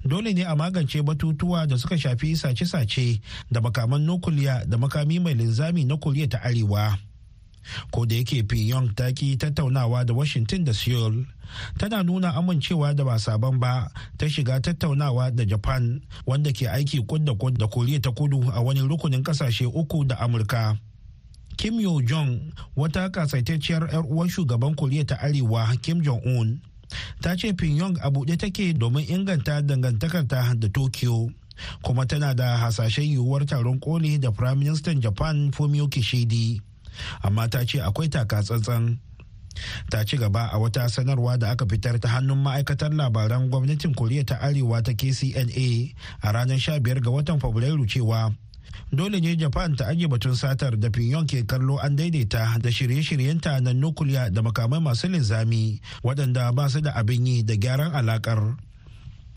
dole 0.04 0.32
ne 0.34 0.44
a 0.44 0.54
magance 0.56 1.02
batutuwa 1.02 1.66
da 1.66 1.76
suka 1.78 1.98
shafi 1.98 2.36
sace-sace 2.36 3.20
da 3.50 3.60
makaman 3.60 4.02
nukuliya 4.02 4.64
da 4.66 4.76
makami 4.78 5.18
mai 5.18 5.34
linzami 5.34 5.84
na 5.84 5.96
koriya 5.96 6.28
ta 6.28 6.38
arewa. 6.42 6.98
Ko 7.90 8.06
da 8.06 8.16
yake 8.16 8.42
pyongyang 8.42 8.94
ta 8.94 9.12
ki 9.12 9.36
tattaunawa 9.36 10.04
da 10.04 10.14
washington 10.14 10.64
da 10.64 10.72
seoul 10.72 11.26
tana 11.78 12.02
nuna 12.02 12.34
amincewa 12.34 12.94
da 12.94 13.04
ba 13.04 13.18
sabon 13.18 13.58
ba 13.58 13.90
ta 14.16 14.26
shiga 14.28 14.60
tattaunawa 14.60 15.30
da 15.34 15.44
japan 15.44 16.00
wanda 16.26 16.52
ke 16.52 16.68
aiki 16.70 17.02
kud 17.06 17.24
da 17.24 17.34
da 17.34 17.66
koriya 17.66 18.00
ta 18.00 18.10
kudu 18.12 18.46
a 18.54 18.60
wani 18.62 18.80
rukunin 18.80 19.22
ƙasashe 19.22 19.66
uku 19.66 20.04
da 20.04 20.16
amurka. 20.20 20.76
Kim 21.60 21.76
yo 21.80 22.00
jong 22.00 22.40
wata 22.76 23.12
kasaitacciyar 23.12 23.84
'yar 23.92 24.04
uwar 24.08 24.28
shugaban 24.32 24.72
koriya 24.74 25.04
ta 25.04 25.16
arewa 25.20 25.68
kim 25.84 26.00
jong 26.00 26.24
un 26.24 26.56
ta 27.20 27.36
ce 27.36 27.52
pyongyang 27.52 28.00
a 28.00 28.08
buɗe 28.10 28.36
take 28.40 28.72
domin 28.72 29.04
inganta 29.04 29.60
dangantakarta 29.62 30.56
da 30.56 30.68
tokyo 30.72 31.28
kuma 31.84 32.06
tana 32.08 32.32
da 32.34 32.56
hasashen 32.56 33.04
yiwuwar 33.12 33.44
taron 33.44 33.76
koli 33.78 34.16
da 34.18 34.30
prime 34.32 34.56
minister 34.64 34.94
japan 34.96 35.52
fumio 35.52 35.84
kishidi 35.88 36.60
amma 37.22 37.44
ta 37.48 37.60
ce 37.68 37.76
akwai 37.84 38.08
taka 38.08 38.40
tsantsan. 38.42 38.96
Ta 39.90 40.04
ci 40.04 40.16
gaba 40.16 40.48
a 40.52 40.56
wata 40.58 40.88
sanarwa 40.88 41.36
da 41.38 41.50
aka 41.50 41.66
fitar 41.68 41.98
ta 42.00 42.08
hannun 42.08 42.38
ma'aikatar 42.40 42.92
labaran 42.94 43.50
gwamnatin 43.50 43.92
koriya 43.94 44.24
ta 44.24 44.36
arewa 44.40 44.80
ta 44.82 44.92
kcna 44.96 45.44
a 46.22 46.28
ranar 46.32 46.56
15 46.56 47.00
ga 47.04 47.10
watan 47.10 47.40
fabrairu 47.40 47.84
cewa 47.86 48.32
dole 48.92 49.20
ne 49.20 49.36
japan 49.36 49.76
ta 49.76 49.86
ajiye 49.88 50.08
batun 50.08 50.34
satar 50.34 50.76
da 50.78 50.90
pyongyang 50.90 51.26
ke 51.26 51.46
kallo 51.46 51.78
an 51.78 51.96
daidaita 51.96 52.58
da 52.60 52.70
shirye-shiryenta 52.70 53.60
na 53.62 53.72
nukuliya 53.72 54.30
da 54.30 54.42
makamai 54.42 54.80
masu 54.80 55.08
linzami 55.08 55.80
waɗanda 56.04 56.52
ba 56.54 56.68
su 56.68 56.80
da 56.80 56.92
abin 56.94 57.26
yi 57.26 57.42
da 57.42 57.54
gyaran 57.56 57.92
alakar 57.94 58.56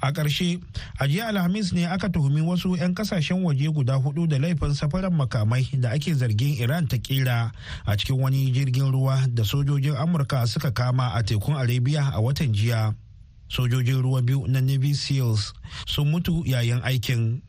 a 0.04 0.12
ƙarshe 0.12 0.60
a 1.00 1.08
jiya 1.08 1.28
alhamis 1.32 1.72
ne 1.74 1.86
aka 1.88 2.10
tuhumi 2.10 2.42
wasu 2.42 2.76
'yan 2.76 2.94
ƙasashen 2.94 3.40
waje 3.44 3.72
guda 3.72 3.96
huɗu 3.96 4.28
da 4.28 4.38
laifin 4.38 4.76
safarar 4.76 5.12
makamai 5.12 5.64
da 5.80 5.90
ake 5.96 6.12
zargin 6.14 6.60
iran 6.60 6.88
ta 6.88 6.98
kera 6.98 7.52
a 7.86 7.96
cikin 7.96 8.20
wani 8.20 8.52
jirgin 8.52 8.92
ruwa 8.92 9.24
da 9.32 9.44
sojojin 9.44 9.96
amurka 9.96 10.44
suka 10.48 10.72
kama 10.72 11.14
a 11.16 11.24
tekun 11.24 11.56
arabia 11.56 12.12
a 12.14 12.20
watan 12.22 12.52
jiya. 12.54 12.96
Sojojin 13.48 14.02
ruwa 14.02 14.22
biyu 14.22 14.48
na 14.48 14.60
navy 14.62 14.94
seals 14.94 15.54
sun 15.86 16.10
mutu 16.12 16.44
yayin 16.46 16.82
aikin. 16.84 17.42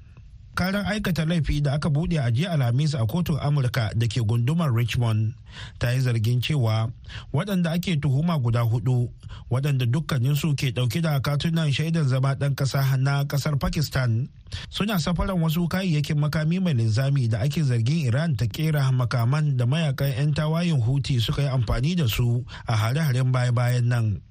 Karar 0.54 0.86
aikata 0.86 1.24
laifi 1.24 1.60
da 1.60 1.72
aka 1.74 1.88
buɗe 1.90 2.18
a 2.22 2.30
jiya 2.30 2.50
alhamis 2.52 2.94
a 2.94 3.06
kotun 3.06 3.38
amurka 3.42 3.90
da 3.96 4.06
ke 4.06 4.20
gundumar 4.22 4.72
richmond 4.74 5.34
ta 5.78 5.90
yi 5.92 6.00
zargin 6.00 6.40
cewa 6.40 6.90
waɗanda 7.32 7.70
ake 7.74 7.96
tuhuma 8.00 8.38
guda 8.38 8.60
huɗu 8.62 9.10
waɗanda 9.50 9.86
dukkaninsu 9.86 10.54
ke 10.56 10.70
ɗauke 10.70 11.00
da 11.02 11.20
katunan 11.20 11.72
shaidan 11.72 12.08
zama 12.08 12.34
ɗan 12.34 12.54
ƙasa 12.54 12.96
na 12.98 13.24
ƙasar 13.24 13.58
pakistan 13.58 14.28
suna 14.70 14.98
safaran 14.98 15.40
wasu 15.42 15.68
kayayyakin 15.68 16.18
makami 16.18 16.60
mai 16.62 16.74
linzami 16.74 17.28
da 17.28 17.38
ake 17.42 17.62
zargin 17.62 18.06
iran 18.06 18.36
ta 18.36 18.46
kera 18.46 18.90
makaman 18.92 19.56
da 19.56 19.66
mayaƙan 19.66 20.14
'yan 20.16 20.34
tawayin 20.34 20.80
huti 20.80 21.20
suka 21.20 21.42
yi 21.42 21.48
amfani 21.48 21.96
da 21.96 22.06
su 22.08 22.44
a 22.66 22.76
hare-haren 22.76 23.32
baya-bayan 23.32 23.88
nan. 23.88 24.22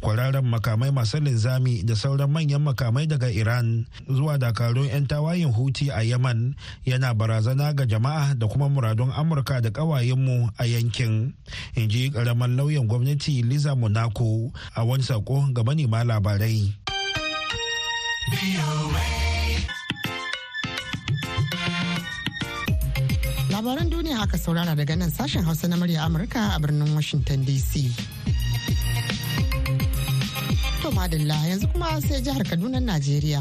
Kwararren 0.00 0.44
makamai 0.48 0.90
masu 0.90 1.20
linzami 1.20 1.82
da 1.84 1.94
sauran 1.96 2.30
manyan 2.30 2.62
makamai 2.64 3.06
daga 3.06 3.28
iran 3.30 3.86
zuwa 4.08 4.38
dakarun 4.40 4.88
'yan 4.88 5.06
tawayin 5.06 5.52
huti 5.52 5.90
a 5.92 6.02
yaman 6.02 6.56
yana 6.84 7.14
barazana 7.14 7.72
ga 7.76 7.84
jama'a 7.86 8.34
da 8.34 8.46
kuma 8.48 8.68
muradun 8.68 9.12
amurka 9.12 9.60
da 9.60 9.70
ƙawayenmu 9.70 10.50
a 10.58 10.64
yankin 10.66 11.34
in 11.76 11.88
ji 11.88 12.10
ƙaramin 12.10 12.56
lauyan 12.56 12.88
gwamnati 12.88 13.42
liza 13.44 13.76
monaco 13.76 14.52
a 14.74 14.84
wani 14.84 15.02
sako 15.02 15.52
ga 15.52 15.62
manema 15.62 16.04
labarai. 16.04 16.72
Labaran 23.50 23.90
duniya 23.90 24.22
aka 24.22 24.38
saurara 24.38 24.72
daga 24.76 24.96
nan 24.96 25.10
sashen 25.10 25.44
hausa 25.44 25.68
na 25.68 25.76
murya 25.76 26.06
amurka 26.06 26.56
a 26.56 26.58
birnin 26.62 26.94
washington 26.94 27.44
dc 27.44 27.92
madalla 31.00 31.34
yanzu 31.48 31.66
kuma 31.72 31.96
sai 32.04 32.20
jihar 32.20 32.44
Kaduna 32.44 32.76
Najeriya 32.80 33.40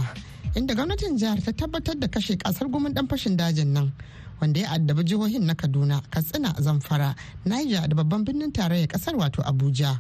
inda 0.56 0.72
gwamnatin 0.76 1.18
jihar 1.20 1.40
ta 1.44 1.52
tabbatar 1.52 1.96
da 2.00 2.08
kashe 2.08 2.36
ƙasar 2.40 2.72
gumin 2.72 2.94
dan 2.96 3.04
fashin 3.08 3.36
dajin 3.36 3.68
nan 3.76 3.92
wanda 4.40 4.60
ya 4.64 4.72
addabi 4.72 5.04
jihohin 5.04 5.44
na 5.44 5.54
Kaduna, 5.54 6.00
Katsina, 6.10 6.56
Zamfara, 6.56 7.16
Niger 7.46 7.84
da 7.88 7.96
babban 8.00 8.24
birnin 8.24 8.52
tarayyar 8.56 8.88
ƙasar 8.88 9.16
wato 9.20 9.44
Abuja. 9.44 10.00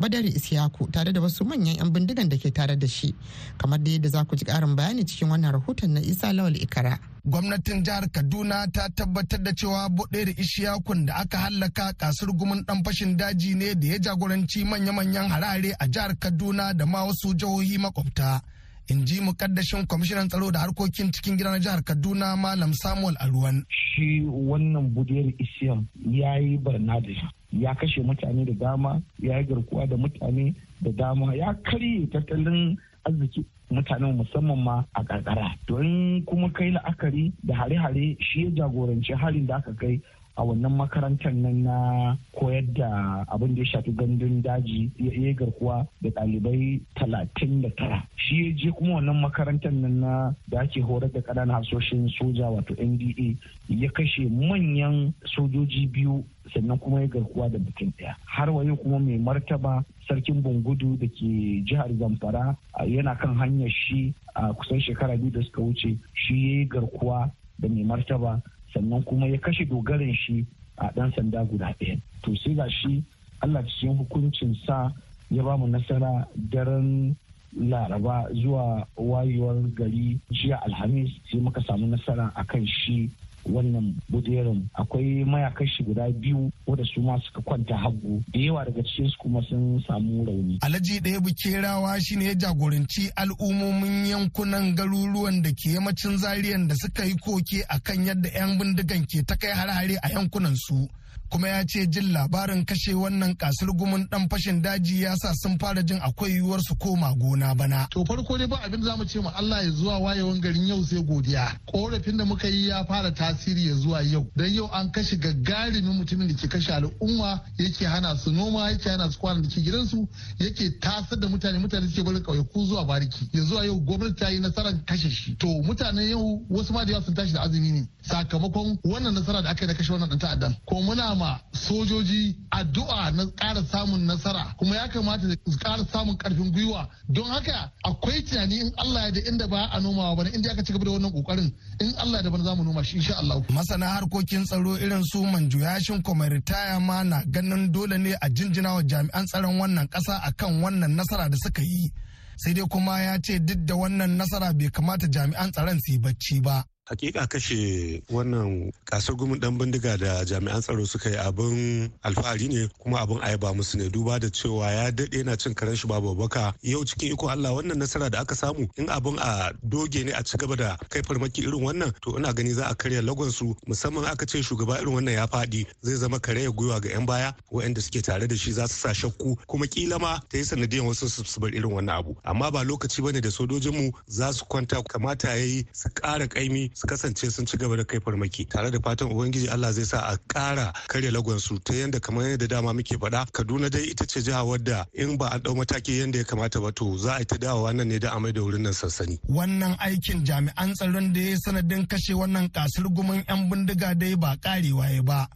Badari 0.00 0.28
Isiyaku 0.28 0.90
tare 0.90 1.12
da 1.12 1.20
wasu 1.20 1.44
manyan 1.44 1.76
'yan 1.76 1.92
bindigan 1.92 2.28
da 2.28 2.36
ke 2.36 2.50
tare 2.50 2.76
da 2.76 2.86
shi. 2.86 3.14
Kamar 3.58 3.78
da 3.78 3.90
yadda 3.90 4.08
za 4.08 4.24
ku 4.24 4.36
ji 4.36 4.44
karin 4.44 4.74
bayani 4.76 5.04
cikin 5.04 5.28
wannan 5.28 5.52
rahoton 5.52 5.90
na 5.94 6.00
Isa 6.00 6.32
Lawal 6.32 6.56
Ikara. 6.56 6.98
gwamnatin 7.24 7.82
jihar 7.84 8.08
kaduna 8.10 8.66
ta 8.72 8.88
tabbatar 8.88 9.42
da 9.42 9.52
cewa 9.52 9.88
buɗe 9.88 10.34
ishiyakun 10.40 11.06
da 11.06 11.14
aka 11.16 11.38
hallaka 11.38 11.92
ƙasar 11.92 12.28
gumin 12.32 12.64
ɗan 12.64 12.84
fashin 12.84 13.16
daji 13.16 13.54
ne 13.54 13.74
da 13.74 13.86
ya 13.86 13.98
jagoranci 13.98 14.64
manya-manyan 14.64 15.28
harare 15.28 15.72
a 15.78 15.86
jihar 15.88 16.16
kaduna 16.18 16.72
da 16.74 16.86
ma 16.86 17.04
wasu 17.04 17.34
jihohi 17.34 17.78
makwabta. 17.78 18.40
In 18.88 19.04
ji 19.06 19.20
mukaddashin 19.20 19.86
kwamishinan 19.86 20.28
tsaro 20.28 20.50
da 20.50 20.60
harkokin 20.60 21.12
cikin 21.12 21.36
gidan 21.36 21.60
jihar 21.62 21.82
kaduna 21.84 22.36
malam 22.36 22.72
samuel 22.74 23.14
aruwan. 23.20 23.62
Shi 23.68 24.24
wannan 24.26 24.90
budiyar 24.94 25.30
isiyam 25.38 25.86
ya 26.10 26.34
yi 26.38 26.58
barna 26.58 27.00
da 27.00 27.08
shi. 27.14 27.28
Ya 27.52 27.74
kashe 27.74 28.02
mutane 28.02 28.44
da 28.44 28.52
dama 28.52 29.02
ya 29.18 29.38
yi 29.38 29.44
garkuwa 29.44 29.86
da 29.86 29.96
mutane 29.96 30.54
da 30.80 30.90
dama 30.92 31.34
ya 31.34 31.54
karye 31.54 32.06
tattalin 32.06 32.76
arziki 33.04 33.44
mutanen 33.70 34.16
musamman 34.16 34.58
ma 34.58 34.84
a 34.94 35.04
karkara. 35.04 35.54
Don 35.66 36.22
kuma 36.26 36.50
kai 36.50 36.70
la'akari 36.70 37.32
da 37.44 37.54
hare-hare 37.54 38.16
shi 38.20 38.44
ya 38.44 38.50
jagoranci 38.50 39.14
harin 39.14 39.46
da 39.46 39.56
aka 39.56 39.72
kai 39.74 40.00
a 40.36 40.42
wannan 40.44 40.72
makarantar 40.76 41.32
nan 41.34 41.62
na 41.64 42.16
koyar 42.32 42.64
da 42.74 43.24
abin 43.28 43.54
da 43.54 43.60
ya 43.62 43.66
shafi 43.66 43.92
gandun 43.92 44.42
daji 44.42 44.90
ya 44.98 45.12
yi 45.12 45.34
garkuwa 45.34 45.86
da 46.02 46.10
ɗalibai 46.10 46.80
talatin 46.94 47.62
da 47.62 47.68
tara. 47.76 48.02
Shi 48.16 48.36
ya 48.46 48.52
je 48.56 48.70
kuma 48.72 48.94
wannan 49.00 49.20
makarantar 49.20 49.72
nan 49.72 50.00
na 50.00 50.34
da 50.48 50.60
ake 50.60 50.80
horar 50.82 51.10
da 51.12 51.20
ƙananan 51.20 51.62
hasoshin 51.62 52.08
soja 52.18 52.50
wato 52.50 52.74
nda 52.74 53.36
ya 53.68 53.90
kashe 53.90 54.28
manyan 54.30 55.12
sojoji 55.36 55.86
biyu 55.86 56.24
sannan 56.54 56.78
kuma 56.78 57.00
ya 57.00 57.06
garkuwa 57.06 57.48
da 57.50 57.58
mutum 57.58 57.92
ɗaya. 57.98 58.14
Har 58.26 58.48
wayo 58.50 58.76
kuma 58.76 58.98
mai 58.98 59.18
martaba 59.18 59.84
sarkin 60.08 60.42
bungudu 60.42 60.96
da 60.98 61.06
ke 61.06 61.62
jihar 61.66 61.90
zamfara 61.98 62.56
yana 62.86 63.14
kan 63.18 63.34
hanyar 63.36 63.70
shi 63.70 64.14
a 64.34 64.52
kusan 64.54 64.80
shekara 64.80 65.16
biyu 65.16 65.30
da 65.30 65.42
suka 65.42 65.60
wuce 65.62 65.98
shi 66.14 66.34
ya 66.34 66.58
yi 66.58 66.64
garkuwa 66.66 67.30
da 67.58 67.68
mai 67.68 67.84
martaba 67.84 68.40
sannan 68.80 69.02
kuma 69.04 69.26
ya 69.28 69.36
kashe 69.38 69.64
dogaran 69.68 70.14
shi 70.16 70.46
a 70.80 70.88
ɗan 70.96 71.12
sanda 71.14 71.44
guda 71.44 71.74
ɗaya. 71.78 72.00
To 72.24 72.34
sai 72.36 72.54
ga 72.54 72.64
shi 72.68 73.04
allah 73.42 73.62
cikin 73.68 73.96
hukuncin 74.00 74.56
sa 74.66 74.92
ya 75.30 75.42
ba 75.44 75.56
mu 75.56 75.66
nasara 75.68 76.24
daren 76.50 77.14
laraba 77.60 78.28
zuwa 78.32 78.86
wayewar 78.96 79.56
gari 79.76 80.18
jiya 80.32 80.56
alhamis 80.64 81.10
sai 81.30 81.40
muka 81.40 81.60
samu 81.68 81.86
nasara 81.86 82.32
akan 82.36 82.66
shi 82.66 83.10
wannan 83.46 83.96
buderin 84.08 84.68
akwai 84.74 85.24
mayaƙan 85.24 85.66
shi 85.68 85.82
guda 85.84 86.10
biyu 86.10 86.50
wadda 86.66 86.84
su 86.84 87.00
ma 87.00 87.18
suka 87.20 87.40
kwanta 87.42 87.76
hagu 87.76 88.22
da 88.32 88.40
yawa 88.40 88.64
daga 88.64 88.82
cikin 88.82 89.08
su 89.08 89.18
kuma 89.18 89.42
sun 89.48 89.82
samu 89.86 90.24
rauni. 90.24 90.58
Alhaji 90.62 91.00
ɗaya 91.00 91.20
bukerawa 91.20 92.00
shine 92.00 92.24
ya 92.24 92.34
jagoranci 92.34 93.10
al'ummomin 93.16 94.06
yankunan 94.06 94.74
garuruwan 94.74 95.42
da 95.42 95.50
ke 95.50 95.72
yammacin 95.74 96.16
zariyan 96.18 96.68
da 96.68 96.74
suka 96.74 97.04
yi 97.04 97.14
koke 97.16 97.64
akan 97.68 98.06
yadda 98.06 98.28
'yan 98.34 98.58
bindigan 98.58 99.06
ke 99.06 99.22
ta 99.26 99.36
kai 99.36 99.52
hare-hare 99.52 99.96
a 100.02 100.08
yankunan 100.12 100.54
su. 100.56 100.88
Kuma 101.30 101.48
ya 101.48 101.64
ce 101.64 101.86
jin 101.86 102.12
labarin 102.12 102.64
kashe 102.64 102.92
wannan 102.94 103.34
ƙasar 103.36 103.68
gumin 103.76 104.06
dan 104.10 104.28
fashin 104.28 104.62
daji 104.62 105.02
ya 105.02 105.14
sa 105.16 105.32
sun 105.34 105.58
fara 105.58 105.82
jin 105.82 105.98
akwai 106.02 106.30
yiwuwar 106.32 106.60
su 106.60 106.74
koma 106.76 107.14
gona 107.14 107.54
bana. 107.54 107.86
To 107.90 108.04
farko 108.04 108.36
dai 108.38 108.46
ba 108.46 108.56
abin 108.64 108.82
za 108.82 108.96
mu 108.96 109.04
ce 109.04 109.20
ma 109.20 109.30
Allah 109.36 109.62
ya 109.64 109.70
zuwa 109.70 109.98
wayewan 109.98 110.40
garin 110.40 110.66
yau 110.66 110.82
sai 110.84 111.02
godiya. 111.02 111.52
Korafin 111.72 112.16
da 112.16 112.24
muka 112.24 112.48
yi 112.48 112.68
ya 112.68 112.84
fara 112.84 113.10
tasiri 113.12 113.66
ya 113.68 113.74
zuwa 113.74 114.02
yau. 114.02 114.26
Dan 114.36 114.52
yau 114.52 114.66
an 114.72 114.90
kashe 114.90 115.16
gagarumin 115.16 115.94
mutumin 115.98 116.28
da 116.28 116.34
ke 116.34 116.48
kashe 116.48 116.72
al'umma 116.72 117.40
yake 117.58 117.86
hana 117.86 118.16
su 118.16 118.32
noma 118.32 118.70
yake 118.70 118.88
hana 118.90 119.10
su 119.10 119.18
kwana 119.18 119.40
da 119.42 119.48
ke 119.48 119.60
gidansu 119.62 120.08
yake 120.38 120.80
tasar 120.80 121.18
da 121.18 121.28
mutane 121.28 121.58
mutane 121.58 121.86
suke 121.88 122.02
barin 122.04 122.22
ƙauyaku 122.22 122.66
zuwa 122.66 122.84
bariki. 122.84 123.28
Ya 123.32 123.42
zuwa 123.44 123.64
yau 123.64 123.80
gwamnati 123.80 124.14
ta 124.14 124.28
yi 124.30 124.40
nasarar 124.40 124.74
kashe 124.84 125.10
shi. 125.10 125.36
To 125.36 125.46
mutanen 125.62 126.10
yau 126.10 126.42
wasu 126.50 126.72
ma 126.72 126.84
da 126.84 126.92
yawa 126.92 127.04
sun 127.04 127.14
tashi 127.14 127.32
da 127.32 127.42
azumi 127.42 127.70
ne 127.72 127.86
sakamakon 128.02 128.78
wannan 128.84 129.14
nasara 129.14 129.42
da 129.42 129.50
aka 129.50 129.64
yi 129.64 129.66
na 129.68 129.74
kashe 129.74 129.92
wannan 129.92 130.08
ɗan 130.08 130.18
ta'addan. 130.18 130.56
Ko 130.66 130.82
muna 130.82 131.14
ma 131.20 131.38
sojoji 131.52 132.36
addu'a 132.50 133.10
na 133.16 133.24
ƙara 133.36 133.62
samun 133.70 134.06
nasara. 134.06 134.54
Kuma 134.58 134.74
ya 134.76 134.88
kamata 134.88 135.28
su 135.46 135.58
ƙara 135.58 135.84
samun 135.92 136.16
ƙarfin 136.16 136.50
gwiwa. 136.52 136.88
Don 137.08 137.24
haka 137.30 137.70
akwai 137.84 138.22
tunani 138.22 138.60
in 138.60 138.72
Allah 138.78 139.02
ya 139.02 139.10
da 139.10 139.20
inda 139.30 139.48
ba 139.48 139.68
a 139.72 139.80
nomawa 139.80 140.16
ba 140.16 140.24
inda 140.30 140.50
aka 140.52 140.62
ci 140.64 140.72
gaba 140.72 140.84
da 140.84 140.90
wannan 140.92 141.12
ƙoƙarin 141.12 141.52
in 141.80 141.94
Allah 141.98 142.22
da 142.22 142.30
bana 142.30 142.44
za 142.44 142.54
mu 142.56 142.64
noma 142.64 142.82
shi 142.82 142.96
insha 142.96 143.16
Allah. 143.18 143.40
Masana 143.48 143.86
harkokin 144.00 144.44
tsaro 144.46 144.76
irin 144.80 145.02
su 145.04 145.22
manju 145.22 145.58
yashin 145.60 146.02
kuma 146.02 146.28
ritaya 146.28 146.80
ma 146.80 147.02
na 147.02 147.22
ganin 147.24 147.70
dole 147.72 147.98
ne 147.98 148.12
a 148.20 148.28
jinjina 148.30 148.74
wa 148.74 148.82
jami'an 148.82 149.26
tsaron 149.26 149.58
wannan 149.60 149.88
ƙasa 149.88 150.20
akan 150.24 150.62
wannan 150.62 150.96
nasara 150.96 151.28
da 151.30 151.36
suka 151.44 151.62
yi. 151.62 151.92
Sai 152.36 152.52
dai 152.54 152.64
kuma 152.66 152.98
ya 153.00 153.18
ce 153.22 153.38
duk 153.38 153.66
da 153.66 153.74
wannan 153.74 154.16
nasara 154.16 154.52
bai 154.56 154.70
kamata 154.70 155.06
jami'an 155.06 155.52
tsaron 155.52 155.78
su 155.84 155.92
yi 155.92 155.98
bacci 155.98 156.40
ba. 156.42 156.64
Hakika 156.90 157.26
kashe 157.26 158.02
wannan 158.10 158.72
ƙasar 158.84 159.14
gumin 159.16 159.38
dan 159.40 159.58
bindiga 159.58 159.96
da 159.96 160.24
jami'an 160.24 160.60
tsaro 160.60 160.84
suka 160.86 161.10
yi 161.10 161.16
abin 161.16 161.90
alfahari 162.02 162.48
ne 162.48 162.68
kuma 162.82 162.98
abin 163.00 163.18
ayaba 163.22 163.54
musu 163.54 163.78
ne. 163.78 163.88
Duba 163.88 164.18
da 164.18 164.26
cewa 164.28 164.66
ya 164.72 164.90
daɗe 164.90 165.18
yana 165.18 165.36
cin 165.38 165.54
karen 165.54 165.76
shi 165.76 165.86
babu 165.86 166.14
baka 166.16 166.52
yau 166.62 166.82
cikin 166.84 167.12
iko 167.14 167.28
Allah 167.30 167.50
wannan 167.54 167.78
nasara 167.78 168.10
da 168.10 168.20
aka 168.20 168.34
samu 168.34 168.66
in 168.76 168.86
abin 168.88 169.18
a 169.22 169.52
doge 169.62 170.02
ne 170.04 170.10
a 170.12 170.22
ci 170.24 170.36
gaba 170.36 170.56
da 170.56 170.76
kai 170.88 171.02
farmaki 171.02 171.46
irin 171.46 171.62
wannan 171.62 171.94
to 172.02 172.18
ina 172.18 172.32
gani 172.34 172.50
za 172.50 172.66
a 172.66 172.74
karya 172.74 173.02
lagon 173.06 173.30
su. 173.30 173.54
Musamman 173.68 174.10
aka 174.10 174.26
ce 174.26 174.42
shugaba 174.42 174.82
irin 174.82 174.94
wannan 174.98 175.14
ya 175.14 175.26
faɗi 175.26 175.66
zai 175.82 175.94
zama 175.94 176.18
kare 176.18 176.42
ya 176.42 176.50
gwiwa 176.50 176.80
ga 176.82 176.90
yan 176.90 177.06
baya 177.06 177.32
waɗanda 177.52 177.80
suke 177.80 178.02
tare 178.02 178.26
da 178.26 178.34
shi 178.34 178.50
za 178.52 178.66
su 178.66 178.74
sa 178.74 178.88
shakku 178.92 179.38
kuma 179.46 179.66
kila 179.66 179.98
ma 180.00 180.18
ta 180.28 180.38
yi 180.38 180.44
sanadiyan 180.44 180.86
wasu 180.90 181.06
su 181.08 181.40
bar 181.40 181.50
irin 181.54 181.70
wannan 181.70 181.98
abu. 181.98 182.16
Amma 182.24 182.50
ba 182.50 182.64
lokaci 182.64 182.98
ba 183.02 183.12
ne 183.12 183.20
da 183.20 183.30
sojojinmu 183.30 183.92
za 184.08 184.32
su 184.32 184.44
kwanta 184.44 184.82
kamata 184.82 185.28
yayi 185.38 185.66
su 185.72 185.88
ƙara 185.94 186.26
kaimi 186.26 186.70
su 186.80 186.86
kasance 186.86 187.30
sun 187.30 187.44
ci 187.46 187.56
gaba 187.58 187.76
da 187.76 187.84
kai 187.84 188.00
farmaki 188.00 188.44
tare 188.48 188.70
da 188.70 188.78
fatan 188.80 189.12
ubangiji 189.12 189.48
Allah 189.52 189.72
zai 189.72 189.84
sa 189.84 190.00
a 190.08 190.16
ƙara 190.28 190.72
karya 190.88 191.10
lagonsu 191.12 191.60
ta 191.62 191.74
yadda 191.74 192.00
kamar 192.00 192.24
yadda 192.24 192.48
dama 192.48 192.72
muke 192.72 192.96
faɗa 192.96 193.26
Kaduna 193.32 193.68
dai 193.68 193.84
ita 193.92 194.06
ce 194.06 194.20
jiha 194.24 194.40
wadda 194.44 194.86
in 194.94 195.16
ba 195.18 195.28
a 195.28 195.38
ɗau 195.38 195.54
mataki 195.56 196.00
yadda 196.00 196.18
ya 196.18 196.24
kamata 196.24 196.60
ba 196.60 196.72
to 196.72 196.96
za 196.96 197.16
a 197.16 197.18
yi 197.18 197.24
ta 197.26 197.36
dawowa 197.36 197.74
nan 197.76 197.88
ne 197.88 197.98
da 197.98 198.16
amai 198.16 198.32
da 198.32 198.40
wurin 198.40 198.62
nan 198.64 198.72
sansani. 198.72 199.20
Wannan 199.28 199.76
aikin 199.76 200.24
jami'an 200.24 200.72
tsaron 200.72 201.12
da 201.12 201.20
ya 201.20 201.36
sanadin 201.36 201.84
kashe 201.86 202.14
wannan 202.16 202.48
ƙasar 202.48 202.88
gumin 202.88 203.24
'yan 203.28 203.50
bindiga 203.50 203.92
dai 203.94 204.16
ba 204.16 204.36
karewa 204.40 204.88
ya 204.88 205.02
ba. 205.02 205.28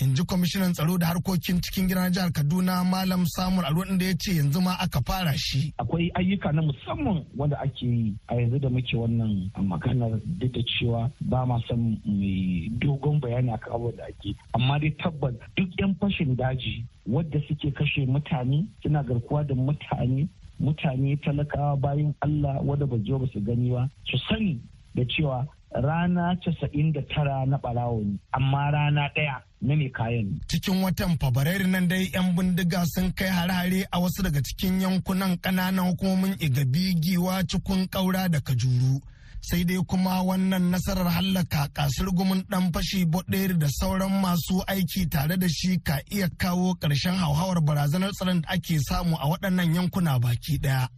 In 0.00 0.14
ji 0.14 0.22
kwamishinan 0.22 0.72
tsaro 0.72 0.98
da 0.98 1.06
harkokin 1.06 1.60
cikin 1.60 1.88
gidan 1.88 2.12
jihar 2.12 2.32
kaduna 2.32 2.84
malam 2.84 3.24
samun 3.26 3.64
alwadin 3.64 3.98
da 3.98 4.04
ya 4.06 4.14
ce 4.18 4.32
yanzu 4.36 4.60
ma 4.60 4.76
aka 4.80 5.00
fara 5.06 5.32
shi. 5.36 5.72
Akwai 5.78 6.10
ayyuka 6.14 6.52
na 6.52 6.62
musamman 6.62 7.24
wanda 7.36 7.56
ake 7.60 7.82
yi. 7.86 8.14
A 8.28 8.34
yanzu 8.34 8.58
da 8.60 8.68
muke 8.68 8.96
wannan 8.96 9.50
maganar 9.62 10.20
duk 10.24 10.52
da 10.52 10.60
cewa 10.62 11.10
ba 11.20 11.46
ma 11.46 11.58
son 11.68 12.00
mai 12.04 12.68
dogon 12.78 13.20
bayani 13.20 13.52
akan 13.52 13.72
abubuwan 13.72 13.96
da 13.96 14.04
ake 14.04 14.36
amma 14.54 14.78
dai 14.78 14.90
tabbas 15.02 15.34
duk 15.56 15.70
yan 15.78 15.94
fashin 16.00 16.36
daji 16.36 16.84
wadda 17.06 17.40
suke 17.48 17.70
kashe 17.74 18.06
mutane 18.06 18.66
suna 18.82 19.02
garkuwa 19.02 19.44
da 19.46 19.54
mutane 19.54 20.28
mutane 20.60 21.16
talakawa 21.16 21.76
bayan 21.76 22.14
allah 22.20 22.60
wadda 22.64 22.86
ba 22.86 22.96
ba 22.96 23.26
su 23.32 23.40
gani 23.40 23.70
ba 23.70 23.88
su 24.04 24.18
sani 24.28 24.60
da 24.94 25.02
cewa 25.04 25.46
rana 25.74 26.36
casa'in 26.44 26.92
da 26.92 27.02
tara 27.14 27.46
na 27.46 27.56
ɓarawo 27.58 28.02
ne. 28.04 28.18
Amma 28.32 28.70
rana 28.70 29.08
ɗaya 29.14 29.42
mai 29.60 29.90
kayan. 29.90 30.40
Cikin 30.48 30.82
watan 30.82 31.16
Fabrairu 31.18 31.66
nan 31.66 31.88
dai 31.88 32.10
'yan 32.12 32.34
bindiga 32.36 32.84
sun 32.86 33.12
kai 33.18 33.28
hare 33.28 33.86
a 33.90 33.98
wasu 34.00 34.22
daga 34.22 34.40
cikin 34.42 34.80
yankunan 34.80 35.36
ƙananan 35.40 35.86
hukumomin 35.90 36.36
Igabi, 36.38 36.94
Giwa, 37.00 37.42
Cikun, 37.48 37.88
Ƙaura 37.88 38.28
da 38.30 38.40
Kajuru. 38.40 39.00
Sai 39.40 39.64
dai 39.64 39.78
kuma 39.86 40.22
wannan 40.22 40.70
nasarar 40.72 41.08
hallaka 41.10 41.68
ƙasar 41.72 42.08
gumin 42.16 42.42
ɗan 42.50 42.72
fashi 42.72 43.04
boɗeri 43.06 43.58
da 43.58 43.66
sauran 43.68 44.20
masu 44.22 44.62
aiki 44.66 45.08
tare 45.10 45.36
da 45.36 45.46
shi 45.48 45.78
ka 45.78 46.00
iya 46.10 46.28
kawo 46.36 46.74
ƙarshen 46.80 47.14
hauhawar 47.16 47.60
barazanar 47.62 48.10
tsaron 48.12 48.40
da 48.42 48.48
ake 48.50 48.78
samu 48.88 49.16
a 49.16 49.26
waɗannan 49.28 49.74
yankuna 49.74 50.18
baki 50.18 50.58
ɗaya. 50.58 50.88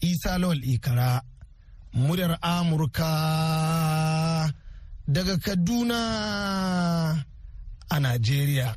Isa 0.00 0.38
Lawal 0.38 0.62
Ikara, 0.64 1.22
muryar 1.94 2.38
Amurka 2.42 3.10
daga 5.08 5.36
Kaduna. 5.38 7.31
A 7.92 8.00
Najeriya. 8.00 8.74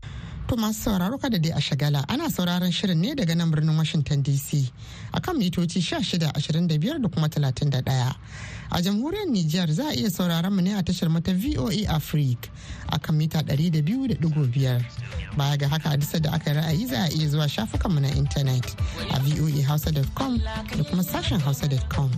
To 0.48 0.56
masu 0.56 0.82
sauraro 0.92 1.18
kada 1.18 1.40
dai 1.40 1.52
a 1.52 1.60
shagala 1.60 2.06
ana 2.08 2.26
sauraron 2.30 2.70
shirin 2.72 2.98
ne 3.02 3.16
daga 3.16 3.36
nan 3.36 3.50
birnin 3.52 3.76
Washington 3.78 4.22
DC 4.22 4.70
akan 5.14 5.36
mitoci 5.42 5.82
1625 5.82 7.02
da 7.02 7.08
kuma 7.10 7.28
31. 7.30 8.16
A 8.72 8.82
jamhuriyar 8.82 9.26
Nijar 9.28 9.72
za 9.72 9.88
a 9.90 9.94
iya 9.96 10.10
sauraron 10.12 10.54
mu 10.54 10.62
ne 10.62 10.74
a 10.78 10.84
tashar 10.84 11.10
mata 11.10 11.34
VOA 11.34 11.88
Africa 11.90 12.50
akan 12.92 13.16
mita 13.18 13.40
200.5. 13.42 14.86
Baya 15.38 15.58
ga 15.58 15.68
haka 15.68 15.90
a 15.94 15.98
disa 15.98 16.20
da 16.20 16.34
aka 16.36 16.52
ra'ayi 16.54 16.86
za 16.88 16.98
a 17.06 17.10
iya 17.10 17.28
zuwa 17.30 17.48
shafukanmu 17.50 18.00
na 18.02 18.10
intanet 18.14 18.76
a 19.16 19.20
voahausa.com 19.20 20.38
da 20.78 20.84
kuma 20.84 21.02
sashen 21.04 21.40
hausa.com. 21.42 22.12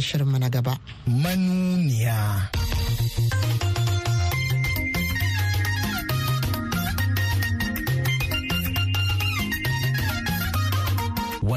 shirinmu 0.00 0.38
na 0.38 0.48
gaba. 0.50 0.78
Manuniya. 1.06 2.50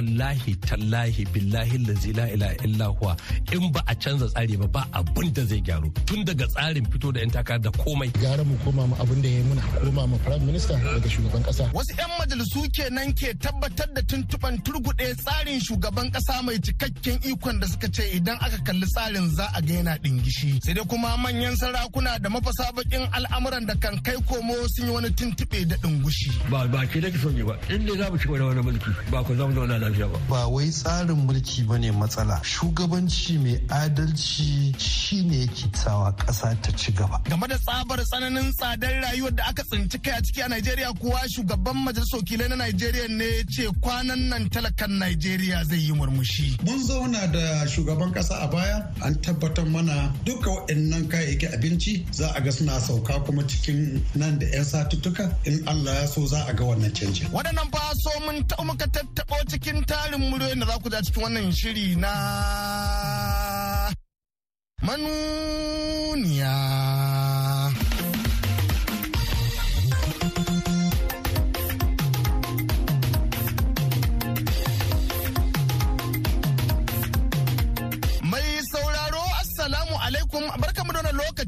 Wallahi 0.04 0.56
tallahi 0.56 1.26
billahi 1.34 1.78
lazi 1.88 2.14
la 2.14 2.26
ila 2.32 2.50
illa 2.66 2.86
huwa. 2.86 3.16
In 3.52 3.72
ba 3.72 3.82
a 3.88 3.96
canza 3.96 4.28
tsari 4.28 4.58
ba 4.60 4.68
ba 4.68 4.84
abin 4.94 5.32
da 5.34 5.44
zai 5.46 5.62
gyaru. 5.62 5.90
Tun 6.06 6.24
daga 6.26 6.46
tsarin 6.48 6.86
fito 6.92 7.12
da 7.14 7.20
yan 7.22 7.30
takara 7.32 7.60
da 7.64 7.72
komai. 7.72 8.10
Gara 8.22 8.44
mu 8.44 8.56
koma 8.64 8.84
mu 8.88 8.96
abin 9.02 9.22
da 9.24 9.30
ya 9.30 9.44
muna. 9.48 9.62
Koma 9.84 10.04
mu 10.08 10.18
prime 10.26 10.46
minister 10.46 10.76
daga 10.76 11.10
shugaban 11.14 11.44
kasa. 11.46 11.64
Wasu 11.74 11.94
yan 11.98 12.10
majalisu 12.20 12.62
kenan 12.76 13.14
ke 13.14 13.30
tabbatar 13.44 13.88
da 13.96 14.02
tuntuban 14.02 14.56
turgude 14.66 15.08
tsarin 15.16 15.60
shugaban 15.68 16.12
kasa 16.14 16.42
mai 16.44 16.58
cikakken 16.66 17.18
ikon 17.32 17.60
da 17.62 17.68
suka 17.68 17.88
ce 17.96 18.04
idan 18.18 18.38
aka 18.46 18.58
kalli 18.68 18.86
tsarin 18.94 19.28
za 19.38 19.46
a 19.56 19.62
ga 19.62 19.74
yana 19.80 19.94
dingishi 20.04 20.60
sai 20.64 20.74
dai 20.74 20.86
kuma 20.90 21.12
manyan 21.24 21.56
sarakuna 21.62 22.20
da 22.24 22.30
mafasa 22.30 22.66
bakin 22.76 23.04
al'amuran 23.18 23.66
da 23.70 23.76
kan 23.84 23.96
kai 24.06 24.18
komo 24.30 24.56
sun 24.74 24.86
yi 24.88 24.92
wani 24.96 25.10
tuntube 25.18 25.60
da 25.70 25.76
dingushi 25.84 26.30
ba 26.52 26.68
ba 26.68 26.82
ke 26.92 27.00
da 27.04 27.10
ki 27.14 27.18
son 27.24 27.36
ba. 27.48 27.56
In 27.74 27.86
dai 27.88 27.96
za 28.00 28.06
mu 28.12 28.18
ci 28.18 28.28
da 28.28 28.46
wani 28.50 28.62
mulki 28.68 28.92
ba 29.12 29.24
ku 29.24 29.34
zama 29.36 29.54
zauna 29.54 29.78
lafiya 29.94 30.08
ba 30.10 30.20
ba 30.30 30.48
wai 30.50 30.70
tsarin 30.70 31.16
mulki 31.28 31.64
ba 31.68 31.78
ne 31.78 31.92
matsala 31.92 32.42
shugabanci 32.44 33.38
mai 33.38 33.60
adalci 33.70 34.74
shine 34.80 35.42
yake 35.46 35.70
sawa 35.78 36.12
ƙasa 36.18 36.56
ta 36.62 36.72
ci 36.76 36.92
gaba. 36.92 37.22
Game 37.30 37.46
da 37.48 37.58
tsabar 37.58 38.00
tsananin 38.02 38.52
tsadar 38.54 38.90
rayuwar 39.04 39.32
da 39.36 39.44
aka 39.50 39.64
tsinci 39.64 40.00
kai 40.02 40.12
a 40.18 40.22
ciki 40.22 40.42
a 40.42 40.48
Najeriya 40.50 40.94
kuwa 41.00 41.22
shugaban 41.30 41.78
majalisar 41.86 42.20
wakilai 42.20 42.50
na 42.50 42.56
Najeriya 42.56 43.08
ne 43.10 43.44
ce 43.50 43.70
kwanan 43.82 44.30
nan 44.30 44.50
talakan 44.50 44.98
Najeriya 45.00 45.64
zai 45.66 45.78
yi 45.78 45.92
murmushi. 45.94 46.58
Mun 46.66 46.80
zauna 46.84 47.28
da 47.32 47.66
shugaban 47.68 48.12
ƙasa 48.14 48.42
a 48.44 48.48
baya 48.48 48.90
an 49.04 49.16
tabbatar 49.22 49.66
mana 49.70 50.12
duka 50.26 50.50
waɗannan 50.50 51.08
kayayyakin 51.08 51.54
abinci 51.54 52.06
za 52.12 52.32
a 52.36 52.42
ga 52.42 52.52
suna 52.52 52.80
sauka 52.80 53.20
kuma 53.26 53.44
cikin 53.44 54.02
nan 54.16 54.40
da 54.40 54.46
'yan 54.48 54.66
satuttuka 54.66 55.30
in 55.46 55.68
Allah 55.68 55.94
ya 56.02 56.06
so 56.08 56.26
za 56.26 56.46
a 56.50 56.54
ga 56.54 56.64
wannan 56.64 56.92
canjin. 56.94 57.30
Waɗannan 57.30 57.70
ba 57.72 57.80
so 57.96 58.10
mun 58.26 58.42
muka 58.66 58.88
tattaɓo 58.88 59.38
cikin 59.50 59.83
tarin 59.86 60.20
muryoyin 60.30 60.60
da 60.60 60.66
za 60.66 60.78
ku 60.84 60.90
ja 60.90 61.02
cikin 61.02 61.24
wannan 61.24 61.52
shiri 61.52 61.96
na 61.96 62.14
manuniya. 64.86 66.83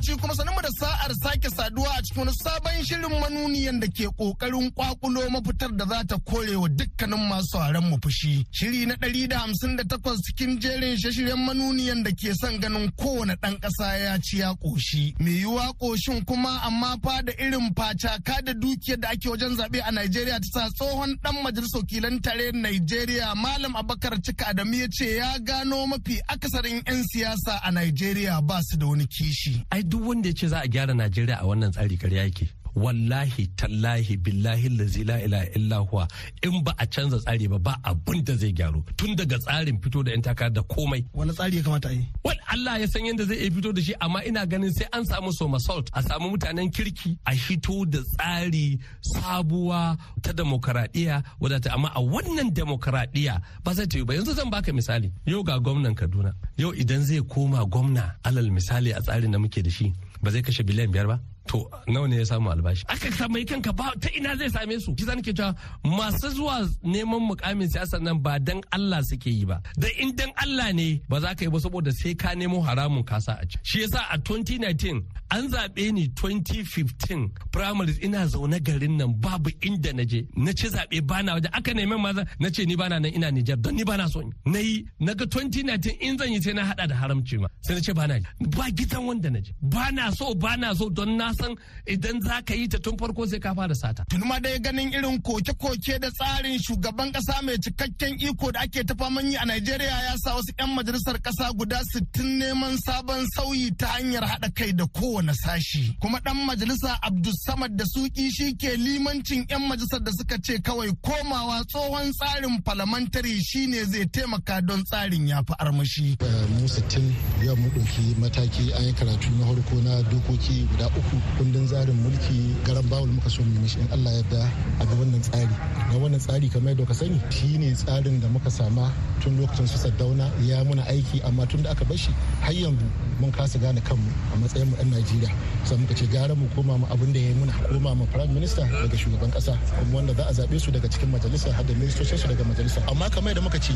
Lokaci 0.05 0.21
kuma 0.21 0.35
sanin 0.35 0.55
da 0.61 0.69
sa'ar 0.79 1.13
sake 1.23 1.49
saduwa 1.49 1.89
a 1.97 2.01
cikin 2.01 2.29
sabon 2.43 2.83
shirin 2.83 3.19
manuniyan 3.21 3.79
da 3.81 3.87
ke 3.87 4.07
ƙoƙarin 4.17 4.71
kwakulo 4.73 5.29
mafitar 5.29 5.71
da 5.77 5.85
za 5.85 6.03
ta 6.03 6.17
kore 6.25 6.55
wa 6.55 6.67
dukkanin 6.67 7.27
masu 7.29 7.57
haren 7.57 7.83
mu 7.89 7.97
fushi. 7.97 8.45
Shiri 8.51 8.85
na 8.85 8.95
ɗari 8.95 9.27
da 9.29 9.39
hamsin 9.39 9.75
da 9.75 9.83
takwas 9.83 10.19
cikin 10.21 10.59
jerin 10.59 10.97
shashiren 10.97 11.37
manuniyan 11.45 12.03
da 12.03 12.11
ke 12.11 12.33
son 12.35 12.59
ganin 12.59 12.91
kowane 12.97 13.35
ɗan 13.41 13.57
ƙasa 13.59 13.97
ya 13.99 14.17
ci 14.21 14.37
ya 14.39 14.53
ƙoshi. 14.53 15.15
Me 15.19 15.31
yiwuwa 15.41 15.73
ƙoshin 15.79 16.25
kuma 16.25 16.61
amma 16.63 16.97
fa 17.03 17.21
da 17.23 17.31
irin 17.39 17.73
facaka 17.75 18.41
da 18.43 18.53
dukiyar 18.53 18.99
da 18.99 19.09
ake 19.09 19.29
wajen 19.29 19.55
zaɓe 19.57 19.81
a 19.85 19.91
Najeriya 19.91 20.39
ta 20.39 20.47
sa 20.53 20.69
tsohon 20.69 21.15
ɗan 21.23 21.41
majalisar 21.43 21.81
wakilan 21.81 22.21
tare 22.21 22.51
Najeriya 22.51 23.35
Malam 23.35 23.73
Abakar 23.75 24.19
Cika 24.21 24.47
Adamu 24.53 24.75
ya 24.75 24.87
ce 24.91 25.15
ya 25.17 25.37
gano 25.39 25.85
mafi 25.87 26.19
akasarin 26.27 26.81
'yan 26.85 27.03
siyasa 27.03 27.59
a 27.63 27.71
Najeriya 27.71 28.41
ba 28.45 28.59
su 28.63 28.77
da 28.77 28.85
wani 28.85 29.07
kishi. 29.07 29.63
Duk 29.95 30.08
wanda 30.08 30.27
ya 30.27 30.36
ce 30.36 30.47
za 30.47 30.60
a 30.60 30.67
gyara 30.67 30.93
Najeriya 30.93 31.39
a 31.39 31.45
wannan 31.47 31.71
tsari 31.71 31.95
karya 31.97 32.23
yake. 32.27 32.49
Wallahi 32.75 33.47
tallahi 33.55 34.17
billahi 34.17 34.69
lazi 34.77 35.03
la 35.03 35.21
ilaha 35.21 35.45
illa 35.55 35.77
huwa. 35.77 36.07
In 36.43 36.63
ba 36.63 36.73
a 36.77 36.85
canza 36.88 37.17
tsari 37.23 37.47
ba 37.49 37.59
ba 37.59 37.73
abin 37.83 38.23
da 38.27 38.33
zai 38.35 38.51
gyaru. 38.57 38.83
Tun 38.97 39.15
daga 39.15 39.38
tsarin 39.43 39.77
fito 39.81 39.99
da 40.05 40.11
yan 40.11 40.21
takara 40.21 40.49
da 40.55 40.61
komai. 40.63 41.01
Wani 41.13 41.31
tsari 41.33 41.57
ya 41.57 41.63
kamata 41.63 41.89
a 41.89 41.93
yi? 41.93 42.03
Wani 42.25 42.39
Allah 42.53 42.79
ya 42.81 42.88
san 42.88 43.05
yadda 43.07 43.23
zai 43.29 43.35
iya 43.41 43.51
fito 43.55 43.69
da 43.75 43.81
shi 43.81 43.93
amma 44.05 44.19
ina 44.27 44.45
ganin 44.51 44.71
sai 44.77 44.88
an 44.95 45.03
samu 45.09 45.31
soma 45.39 45.59
salt. 45.59 45.88
A 45.93 46.01
samu 46.07 46.27
mutanen 46.31 46.69
kirki 46.75 47.17
a 47.25 47.31
fito 47.45 47.75
da 47.93 47.99
tsari 48.11 48.67
sabuwa 49.11 49.97
ta 50.23 50.31
demokaradiyya 50.38 51.15
wadata. 51.41 51.69
Amma 51.75 51.89
a 51.95 52.01
wannan 52.11 52.49
demokaradiyya 52.57 53.35
ba 53.63 53.71
zai 53.77 53.88
ta 53.91 53.97
yi 53.97 54.03
ba. 54.07 54.13
Yanzu 54.15 54.33
zan 54.38 54.49
baka 54.53 54.71
misali. 54.73 55.09
Yau 55.25 55.43
ga 55.47 55.59
gwamnan 55.59 55.95
Kaduna. 55.95 56.31
Yau 56.61 56.71
idan 56.81 57.03
zai 57.07 57.21
koma 57.31 57.65
gwamna 57.65 58.15
alal 58.27 58.49
misali 58.51 58.91
a 58.91 58.99
tsarin 59.01 59.31
da 59.31 59.39
muke 59.39 59.61
da 59.63 59.69
shi 59.77 59.88
ba 60.23 60.29
zai 60.33 60.41
kashe 60.45 60.63
biliyan 60.67 60.91
biyar 60.93 61.07
ba? 61.11 61.17
To 61.47 61.69
nawa 61.88 62.08
ne 62.10 62.17
ya 62.17 62.25
samu 62.25 62.51
albashi? 62.51 62.86
Aka 62.88 63.12
samu 63.12 63.45
kanka 63.45 63.71
ba 63.73 63.91
ta 63.99 64.10
ina 64.17 64.36
zai 64.36 64.49
same 64.49 64.79
su? 64.79 64.93
Kisa 64.95 65.15
nake 65.15 65.34
cewa 65.34 65.55
masu 65.84 66.29
zuwa 66.29 66.67
neman 66.84 67.21
mukamin 67.21 67.69
siyasa 67.69 67.99
nan 68.01 68.19
ba 68.19 68.39
dan 68.39 68.62
Allah 68.71 69.01
suke 69.03 69.27
yi 69.29 69.45
ba. 69.45 69.62
Da 69.77 69.88
in 69.99 70.15
dan 70.15 70.31
Allah 70.41 70.73
ne 70.73 71.01
ba 71.10 71.19
za 71.21 71.36
ka 71.36 71.45
yi 71.45 71.49
ba 71.51 71.60
saboda 71.60 71.91
sai 71.93 72.13
ka 72.15 72.34
nemo 72.36 72.62
haramun 72.62 73.05
kasa 73.05 73.38
a 73.41 73.45
ci. 73.45 73.58
Shi 73.63 73.81
yasa 73.84 74.01
a 74.12 74.17
2019 74.17 75.03
an 75.31 75.47
zaɓe 75.51 75.91
ni 75.93 76.08
2015 76.08 77.29
primaries 77.51 77.99
ina 78.01 78.25
zaune 78.27 78.60
garin 78.62 78.97
nan 78.97 79.13
babu 79.13 79.49
inda 79.62 79.93
na 79.93 80.03
je. 80.03 80.25
Na 80.36 80.51
ci 80.51 80.67
zaɓe 80.67 81.01
bana 81.05 81.34
waje. 81.36 81.49
Aka 81.53 81.73
neman 81.73 82.01
maza 82.01 82.25
na 82.39 82.49
ce 82.49 82.65
ni 82.65 82.75
bana 82.75 82.99
nan 82.99 83.12
ina 83.13 83.29
Nijar 83.31 83.58
don 83.62 83.75
ni 83.75 83.84
bana 83.84 84.08
so 84.10 84.21
na 84.45 84.60
yi 84.60 84.86
na 84.99 85.13
ga 85.13 85.25
2019 85.25 86.01
in 86.01 86.17
zan 86.17 86.31
yi 86.34 86.41
sai 86.41 86.53
na 86.53 86.63
hada 86.65 86.88
da 86.88 86.95
haramci 86.95 87.38
ma. 87.39 87.47
Sai 87.62 87.75
na 87.75 87.81
ce 87.81 87.93
bana 87.93 88.19
ba 88.39 88.65
gidan 88.71 89.05
wanda 89.05 89.29
na 89.29 89.39
je. 89.39 89.53
Bana 89.62 90.12
so 90.12 90.34
bana 90.34 90.73
so 90.75 90.89
don 90.89 91.17
na 91.17 91.34
san 91.39 91.55
idan 91.87 92.21
za 92.21 92.41
ka 92.47 92.53
yi 92.53 92.67
ta 92.67 92.77
tun 92.83 92.97
farko 92.97 93.25
sai 93.27 93.39
ka 93.39 93.53
fara 93.53 93.75
sata. 93.75 94.03
Tun 94.09 94.21
ma 94.27 94.39
dai 94.39 94.57
ganin 94.59 94.93
irin 94.93 95.21
koke-koke 95.21 95.99
da 96.01 96.09
tsarin 96.17 96.57
shugaban 96.65 97.11
kasa 97.13 97.41
mai 97.45 97.57
cikakken 97.63 98.15
iko 98.27 98.51
da 98.51 98.59
ake 98.65 98.83
ta 98.87 98.93
faman 98.99 99.31
yi 99.31 99.35
a 99.37 99.45
Najeriya 99.45 99.97
ya 100.07 100.15
sa 100.23 100.35
wasu 100.35 100.51
'yan 100.59 100.69
majalisar 100.75 101.17
kasa 101.21 101.51
guda 101.53 101.79
sittin 101.91 102.29
neman 102.39 102.75
sabon 102.85 103.23
sauyi 103.35 103.71
ta 103.79 103.87
hanyar 103.95 104.23
haɗa 104.31 104.49
kai 104.57 104.71
da 104.73 104.85
kowane 104.97 105.33
sashi. 105.43 105.95
Kuma 106.01 106.19
ɗan 106.25 106.37
majalisa 106.47 106.91
Abdulsamad 107.07 107.71
da 107.77 107.85
Suki 107.93 108.29
shi 108.35 108.55
ke 108.61 108.75
limancin 108.77 109.45
'yan 109.49 109.61
majalisar 109.67 110.01
da 110.05 110.11
suka 110.17 110.37
ce 110.45 110.59
kawai 110.61 110.91
komawa 111.05 111.63
tsohon 111.71 112.11
tsarin 112.17 112.61
falamantari 112.65 113.39
shine 113.49 113.83
zai 113.91 114.05
taimaka 114.13 114.61
don 114.61 114.83
tsarin 114.83 115.27
ya 115.27 115.41
fi 115.47 115.53
armashi. 115.59 116.17
Mu 116.59 116.67
sittin 116.67 117.13
yau 117.45 117.55
mu 117.55 117.69
ɗauki 117.69 118.15
mataki 118.19 118.73
an 118.77 118.83
yi 118.85 118.93
karatu 118.93 119.29
na 119.37 119.45
farko 119.45 119.75
na 119.83 120.01
dokoki 120.09 120.67
guda 120.71 120.87
uku 120.87 121.17
kundin 121.38 121.65
tsarin 121.67 121.95
mulki 122.03 122.55
garan 122.65 122.83
bawul 122.89 123.07
muka 123.09 123.29
so 123.29 123.41
mu 123.43 123.59
mishi 123.61 123.79
in 123.79 123.88
Allah 123.91 124.11
yadda 124.19 124.41
a 124.79 124.85
ga 124.85 124.93
wannan 124.95 125.21
tsari. 125.21 125.55
Ga 125.91 125.97
wannan 125.99 126.19
tsari 126.19 126.47
kamar 126.49 126.71
yadda 126.73 126.85
ka 126.88 126.93
sani 126.93 127.19
shine 127.29 127.73
tsarin 127.75 128.19
da 128.21 128.27
muka 128.27 128.49
sama 128.51 128.91
tun 129.21 129.38
lokacin 129.39 129.67
su 129.67 129.77
Saddauna 129.77 130.31
ya 130.47 130.63
muna 130.63 130.83
aiki 130.88 131.21
amma 131.27 131.45
tun 131.45 131.61
da 131.63 131.71
aka 131.71 131.85
bashi 131.85 132.11
har 132.41 132.53
yanzu 132.53 132.85
mun 133.19 133.31
kasa 133.31 133.59
gane 133.59 133.81
kanmu 133.81 134.11
a 134.33 134.38
matsayin 134.38 134.67
mu 134.69 134.75
ɗan 134.77 134.89
Najeriya. 134.91 135.31
Sai 135.65 135.77
muka 135.77 135.93
ce 135.93 136.05
gara 136.07 136.35
mu 136.35 136.47
koma 136.55 136.77
mu 136.77 136.85
abin 136.93 137.11
da 137.13 137.19
ya 137.19 137.33
muna 137.35 137.53
koma 137.67 137.95
mu 137.95 138.05
prime 138.13 138.33
minister 138.33 138.63
daga 138.63 138.97
shugaban 138.97 139.31
kasa 139.31 139.57
kuma 139.79 139.95
wanda 139.97 140.13
za 140.13 140.23
a 140.29 140.33
zaɓe 140.33 140.59
su 140.59 140.71
daga 140.71 140.88
cikin 140.88 141.09
majalisa 141.11 141.51
har 141.51 141.63
da 141.63 141.73
ministocin 141.73 142.17
su 142.17 142.27
daga 142.27 142.43
majalisa 142.43 142.81
amma 142.91 143.09
kamar 143.09 143.31
yadda 143.33 143.41
muka 143.41 143.59
ce 143.59 143.73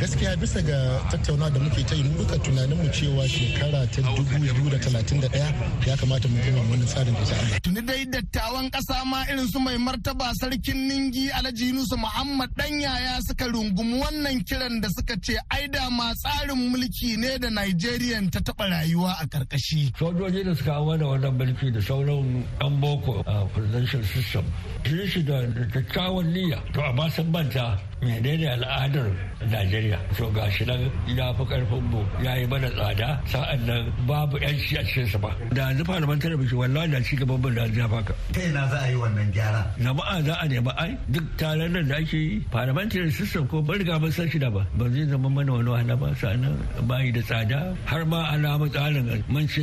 gaskiya 0.00 0.36
bisa 0.36 0.62
ga 0.62 0.78
tattauna 1.10 1.50
da 1.50 1.58
muke 1.60 1.82
ta 1.86 1.94
yi 1.94 2.02
duka 2.16 2.38
tunanin 2.38 2.76
mu 2.78 2.88
cewa 2.90 3.28
shekara 3.28 3.86
ta 3.92 4.00
2031 4.02 5.86
ya 5.86 5.96
kamata 5.96 6.28
mu 6.28 6.38
koma 6.44 6.62
wannan 6.78 6.86
tsarin 6.86 7.14
da 7.14 7.20
Allah. 7.20 7.60
Tuni 7.64 7.82
dai 7.88 8.04
dattawan 8.12 8.66
kasa 8.70 9.04
ma 9.04 9.20
irin 9.30 9.46
su 9.52 9.58
mai 9.58 9.76
martaba 9.78 10.28
sarkin 10.40 10.78
Ningi 10.88 11.30
Alhaji 11.30 11.64
Yunusu 11.72 11.96
Muhammad 11.98 12.50
dan 12.56 12.80
yaya 12.80 13.18
suka 13.26 13.44
rungumi 13.46 13.98
wannan 14.02 14.38
kiran 14.48 14.80
da 14.82 14.88
suka 14.96 15.14
ce 15.24 15.34
ai 15.50 15.66
da 15.68 15.88
ma 15.90 16.12
tsarin 16.14 16.70
mulki 16.70 17.16
ne 17.18 17.38
da 17.38 17.48
Nigerian 17.50 18.30
ta 18.30 18.40
taba 18.40 18.64
rayuwa 18.72 19.12
a 19.22 19.26
karkashi. 19.26 19.92
Sojoji 19.98 20.44
da 20.44 20.54
suka 20.54 20.72
hawa 20.72 20.96
da 20.98 21.06
wannan 21.06 21.34
mulki 21.38 21.70
da 21.74 21.80
sauran 21.80 22.44
yan 22.60 22.80
boko 22.80 23.22
a 23.26 23.46
presidential 23.54 24.02
system. 24.04 24.44
Shi 24.86 25.06
shi 25.10 25.22
da 25.28 25.36
kyakkyawan 25.72 26.26
niyya 26.34 26.58
to 26.72 26.80
amma 26.82 27.10
sun 27.10 27.30
manta 27.32 27.78
menene 28.02 28.46
al'adar 28.54 29.10
Najeriya 29.50 29.98
to 30.16 30.30
ga 30.34 30.48
shi 30.50 30.64
nan 30.64 30.90
ya 31.06 31.32
fi 31.34 31.42
ƙarfin 31.44 31.82
mu 31.90 32.02
ya 32.22 32.34
yi 32.36 32.46
mana 32.46 32.70
tsada 32.70 33.20
sa'an 33.26 33.66
nan 33.66 33.92
babu 34.06 34.38
yanci 34.38 34.76
a 34.78 34.82
cikin 34.84 35.06
sa 35.06 35.18
ba 35.18 35.30
da 35.54 35.70
yanzu 35.70 35.84
parliamentary 35.84 36.36
bishi 36.36 36.54
wallahi 36.68 36.90
da 36.92 37.00
ci 37.02 37.16
gaban 37.16 37.40
mu 37.40 37.50
da 37.50 37.64
ya 37.64 37.88
faka 37.88 38.14
ta 38.32 38.40
ina 38.42 38.68
za 38.68 38.78
a 38.80 38.88
yi 38.88 38.94
wannan 38.96 39.32
gyara? 39.32 39.64
Jama'a 39.80 40.22
za 40.24 40.34
a 40.40 40.46
nemi 40.48 40.70
ai. 40.76 40.98
Duk 41.08 41.24
taron 41.36 41.72
nan 41.72 41.88
da 41.88 41.94
ake 41.96 42.12
yi 42.16 42.40
parliamentary 42.50 43.10
system 43.10 43.46
ko 43.48 43.62
ban 43.62 43.78
riga 43.78 43.98
mun 43.98 44.12
san 44.12 44.28
shi 44.30 44.38
da 44.38 44.50
ba. 44.50 44.66
Ba 44.76 44.88
zai 44.90 45.06
zama 45.08 45.28
mana 45.28 45.52
wani 45.52 45.68
wahala 45.70 45.96
ba 45.96 46.14
sa'an 46.14 46.44
bayi 46.86 47.10
da 47.12 47.20
tsada. 47.22 47.74
Har 47.86 48.04
ma 48.04 48.28
ana 48.32 48.58
mu 48.58 48.68
tsarin 48.68 49.24
mun 49.28 49.46
ce 49.48 49.62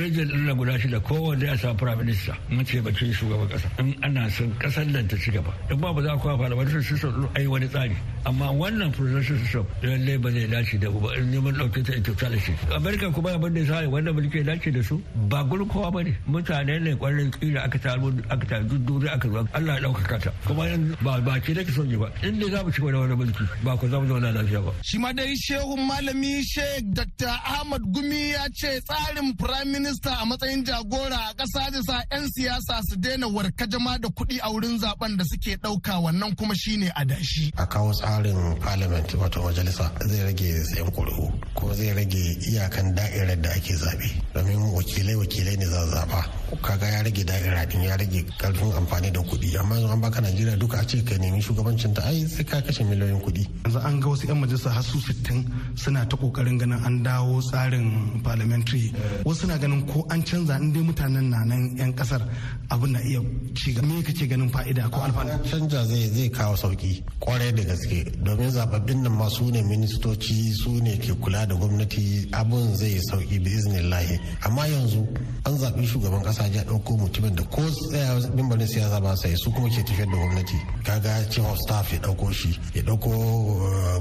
region 0.00 0.28
din 0.28 0.54
guda 0.56 0.78
shida 0.78 1.00
kowanne 1.00 1.44
ya 1.44 1.56
samu 1.56 1.76
prime 1.76 1.98
minister. 1.98 2.34
Mun 2.48 2.64
ce 2.64 2.80
bakin 2.80 3.12
shugaban 3.12 3.48
kasa 3.50 3.68
in 3.78 3.94
ana 4.02 4.30
son 4.30 4.52
ƙasar 4.58 4.86
nan 4.90 5.06
ta 5.08 5.16
ci 5.16 5.30
gaba. 5.30 5.52
In 5.70 5.78
ba 5.80 5.92
ba 5.92 6.02
za 6.02 6.16
ku 6.16 6.28
parliamentary 6.36 6.82
system 6.82 7.28
ai 7.36 7.46
wani 7.46 7.68
tsari. 7.68 7.96
Amma 8.24 8.48
wannan 8.52 8.92
presidential 8.96 9.36
system 9.44 9.66
lalle 9.82 10.18
ba 10.18 10.30
zai 10.32 10.46
dace 10.48 10.78
da 10.80 10.88
ba. 10.90 11.12
In 11.20 11.30
neman 11.32 11.52
ɗauke 11.54 11.84
ta 11.84 11.92
totality. 12.00 12.54
America 12.74 13.10
kuma 13.12 13.36
abin 13.36 13.52
da 13.54 13.60
ya 13.82 13.88
wanda 13.88 14.12
mulki 14.12 14.38
ya 14.40 14.44
dace 14.54 14.70
da 14.72 14.82
su 14.82 15.02
ba 15.28 15.44
gurin 15.44 15.68
kowa 15.68 15.90
ba 15.92 16.02
ne. 16.02 16.16
Mutane 16.46 16.78
ne 16.80 16.94
kwarin 16.96 17.30
kila 17.30 17.62
aka 17.64 17.78
taru 17.78 18.12
aka 18.30 18.46
taru 18.46 18.64
dudure 18.78 19.10
aka 19.10 19.28
zo. 19.28 19.48
Allah 19.54 19.74
ya 19.74 19.80
ɗaukaka 19.80 20.18
ta. 20.22 20.30
Kuma 20.46 20.64
ba 21.02 21.20
ba 21.20 21.40
ke 21.40 21.54
da 21.54 21.64
son 21.72 21.88
ba. 21.98 22.08
In 22.22 22.38
dai 22.38 22.50
za 22.50 22.62
mu 22.62 22.70
ci 22.70 22.80
gaba 22.80 22.92
da 22.92 22.98
wani 23.00 23.14
mulki 23.16 23.44
ba 23.64 23.76
ku 23.76 23.88
za 23.88 23.98
mu 24.00 24.06
zauna 24.06 24.30
lafiya 24.32 24.60
ba. 24.62 24.72
shi 24.82 24.98
ma 24.98 25.12
dai 25.12 25.34
shehun 25.36 25.80
malami 25.88 26.42
sheikh 26.44 26.84
dr 26.94 27.28
ahmad 27.28 27.82
gumi 27.92 28.30
ya 28.30 28.46
ce 28.54 28.80
tsarin 28.86 29.34
prime 29.36 29.72
minister 29.72 30.10
a 30.14 30.24
matsayin 30.26 30.64
jagora 30.64 31.18
a 31.30 31.34
ƙasa 31.34 31.70
da 31.72 31.80
sa 31.82 32.02
'yan 32.12 32.28
siyasa 32.30 32.80
su 32.88 32.96
daina 32.96 33.26
warkajama 33.26 33.98
da 33.98 34.08
kuɗi 34.08 34.38
a 34.42 34.48
wurin 34.52 34.78
zaɓen 34.78 35.16
da 35.18 35.24
suke 35.24 35.56
ɗauka. 35.58 35.98
Wannan 36.02 36.34
kuma 36.36 36.54
shine 36.54 36.90
adashi. 36.94 37.50
a 37.58 37.66
kawo 37.66 37.92
tsarin 37.92 38.58
parliament 38.60 39.08
wato 39.18 39.42
majalisa 39.42 39.90
zai 40.06 40.22
rage 40.24 40.62
sayan 40.70 40.90
kuri'u 40.94 41.26
ko 41.54 41.72
zai 41.74 41.92
rage 41.94 42.22
iyakan 42.48 42.94
da'irar 42.94 43.36
da 43.42 43.50
ake 43.50 43.74
zaɓe 43.74 44.08
domin 44.34 44.60
wakilai 44.76 45.14
wakilai 45.16 45.56
ne 45.56 45.66
za 45.66 45.82
zaba 45.86 46.35
kaga 46.62 46.86
ya 46.86 47.02
rage 47.02 47.24
da'ira 47.24 47.66
din 47.68 47.82
ya 47.82 47.96
rage 47.96 48.24
ƙarfin 48.38 48.72
amfani 48.76 49.10
da 49.12 49.20
kuɗi. 49.20 49.56
Amma 49.58 49.74
yanzu 49.76 49.92
an 49.92 50.00
baka 50.00 50.20
najeriya 50.20 50.56
duka 50.58 50.78
a 50.78 50.84
ce 50.84 51.02
ka 51.02 51.16
nemi 51.18 51.40
shugabancin 51.40 51.94
ta 51.94 52.02
ai 52.06 52.26
sai 52.26 52.44
ka 52.44 52.60
kashe 52.60 52.84
miliyoyin 52.84 53.20
kuɗi. 53.20 53.44
Yanzu 53.64 53.78
an 53.84 54.00
ga 54.00 54.08
wasu 54.08 54.26
'yan 54.26 54.38
majalisa 54.40 54.70
har 54.70 54.82
su 54.82 54.98
sittin 55.00 55.44
suna 55.74 56.06
ta 56.06 56.16
ƙoƙarin 56.16 56.58
ganin 56.58 56.84
an 56.84 57.02
dawo 57.02 57.40
tsarin 57.42 58.22
parliamentary. 58.22 58.92
Wasu 59.24 59.46
na 59.46 59.56
ganin 59.58 59.86
ko 59.86 60.06
an 60.10 60.22
canza 60.22 60.56
in 60.56 60.72
dai 60.72 60.82
mutanen 60.82 61.28
na 61.30 61.44
nan 61.44 61.76
'yan 61.76 61.92
ƙasar 61.94 62.22
abin 62.70 62.92
na 62.92 63.00
iya 63.00 63.20
ci 63.54 63.72
gaba 63.72 63.86
me 63.86 64.02
kake 64.02 64.28
ganin 64.28 64.48
fa'ida 64.50 64.88
ko 64.90 65.00
alfanu? 65.00 65.38
Canja 65.50 65.84
zai 65.84 66.08
zai 66.14 66.28
kawo 66.30 66.54
sauƙi 66.56 67.02
ƙwarai 67.20 67.52
da 67.54 67.62
gaske. 67.64 68.12
Domin 68.22 68.50
zababbin 68.50 69.02
nan 69.02 69.12
ma 69.12 69.28
su 69.28 69.50
ne 69.50 69.62
ministoci 69.62 70.52
su 70.54 70.80
ne 70.80 70.96
ke 70.98 71.12
kula 71.20 71.46
da 71.46 71.54
gwamnati 71.54 72.28
abun 72.32 72.74
zai 72.76 73.00
sauƙi 73.10 73.42
bi 73.42 73.50
iznillahi. 73.50 74.20
Amma 74.44 74.66
yanzu 74.66 75.06
an 75.44 75.54
zaɓi 75.58 75.86
shugaban 75.86 76.15
ƙasa 76.22 76.46
ya 76.54 76.62
ɗauko 76.64 76.96
mutumin 76.98 77.34
da 77.34 77.42
ko 77.44 77.62
tsaya 77.70 78.20
mimbarin 78.34 78.66
siyasa 78.68 79.00
ba 79.00 79.16
sai 79.16 79.34
su 79.36 79.50
kuma 79.52 79.68
ke 79.68 79.82
tafiyar 79.82 80.06
da 80.10 80.16
gwamnati. 80.16 80.58
Kaga 80.84 81.26
chief 81.30 81.44
of 81.44 81.58
staff 81.58 81.92
ya 81.92 81.98
ɗauko 81.98 82.32
shi 82.32 82.58
ya 82.74 82.82
ɗauko 82.82 83.10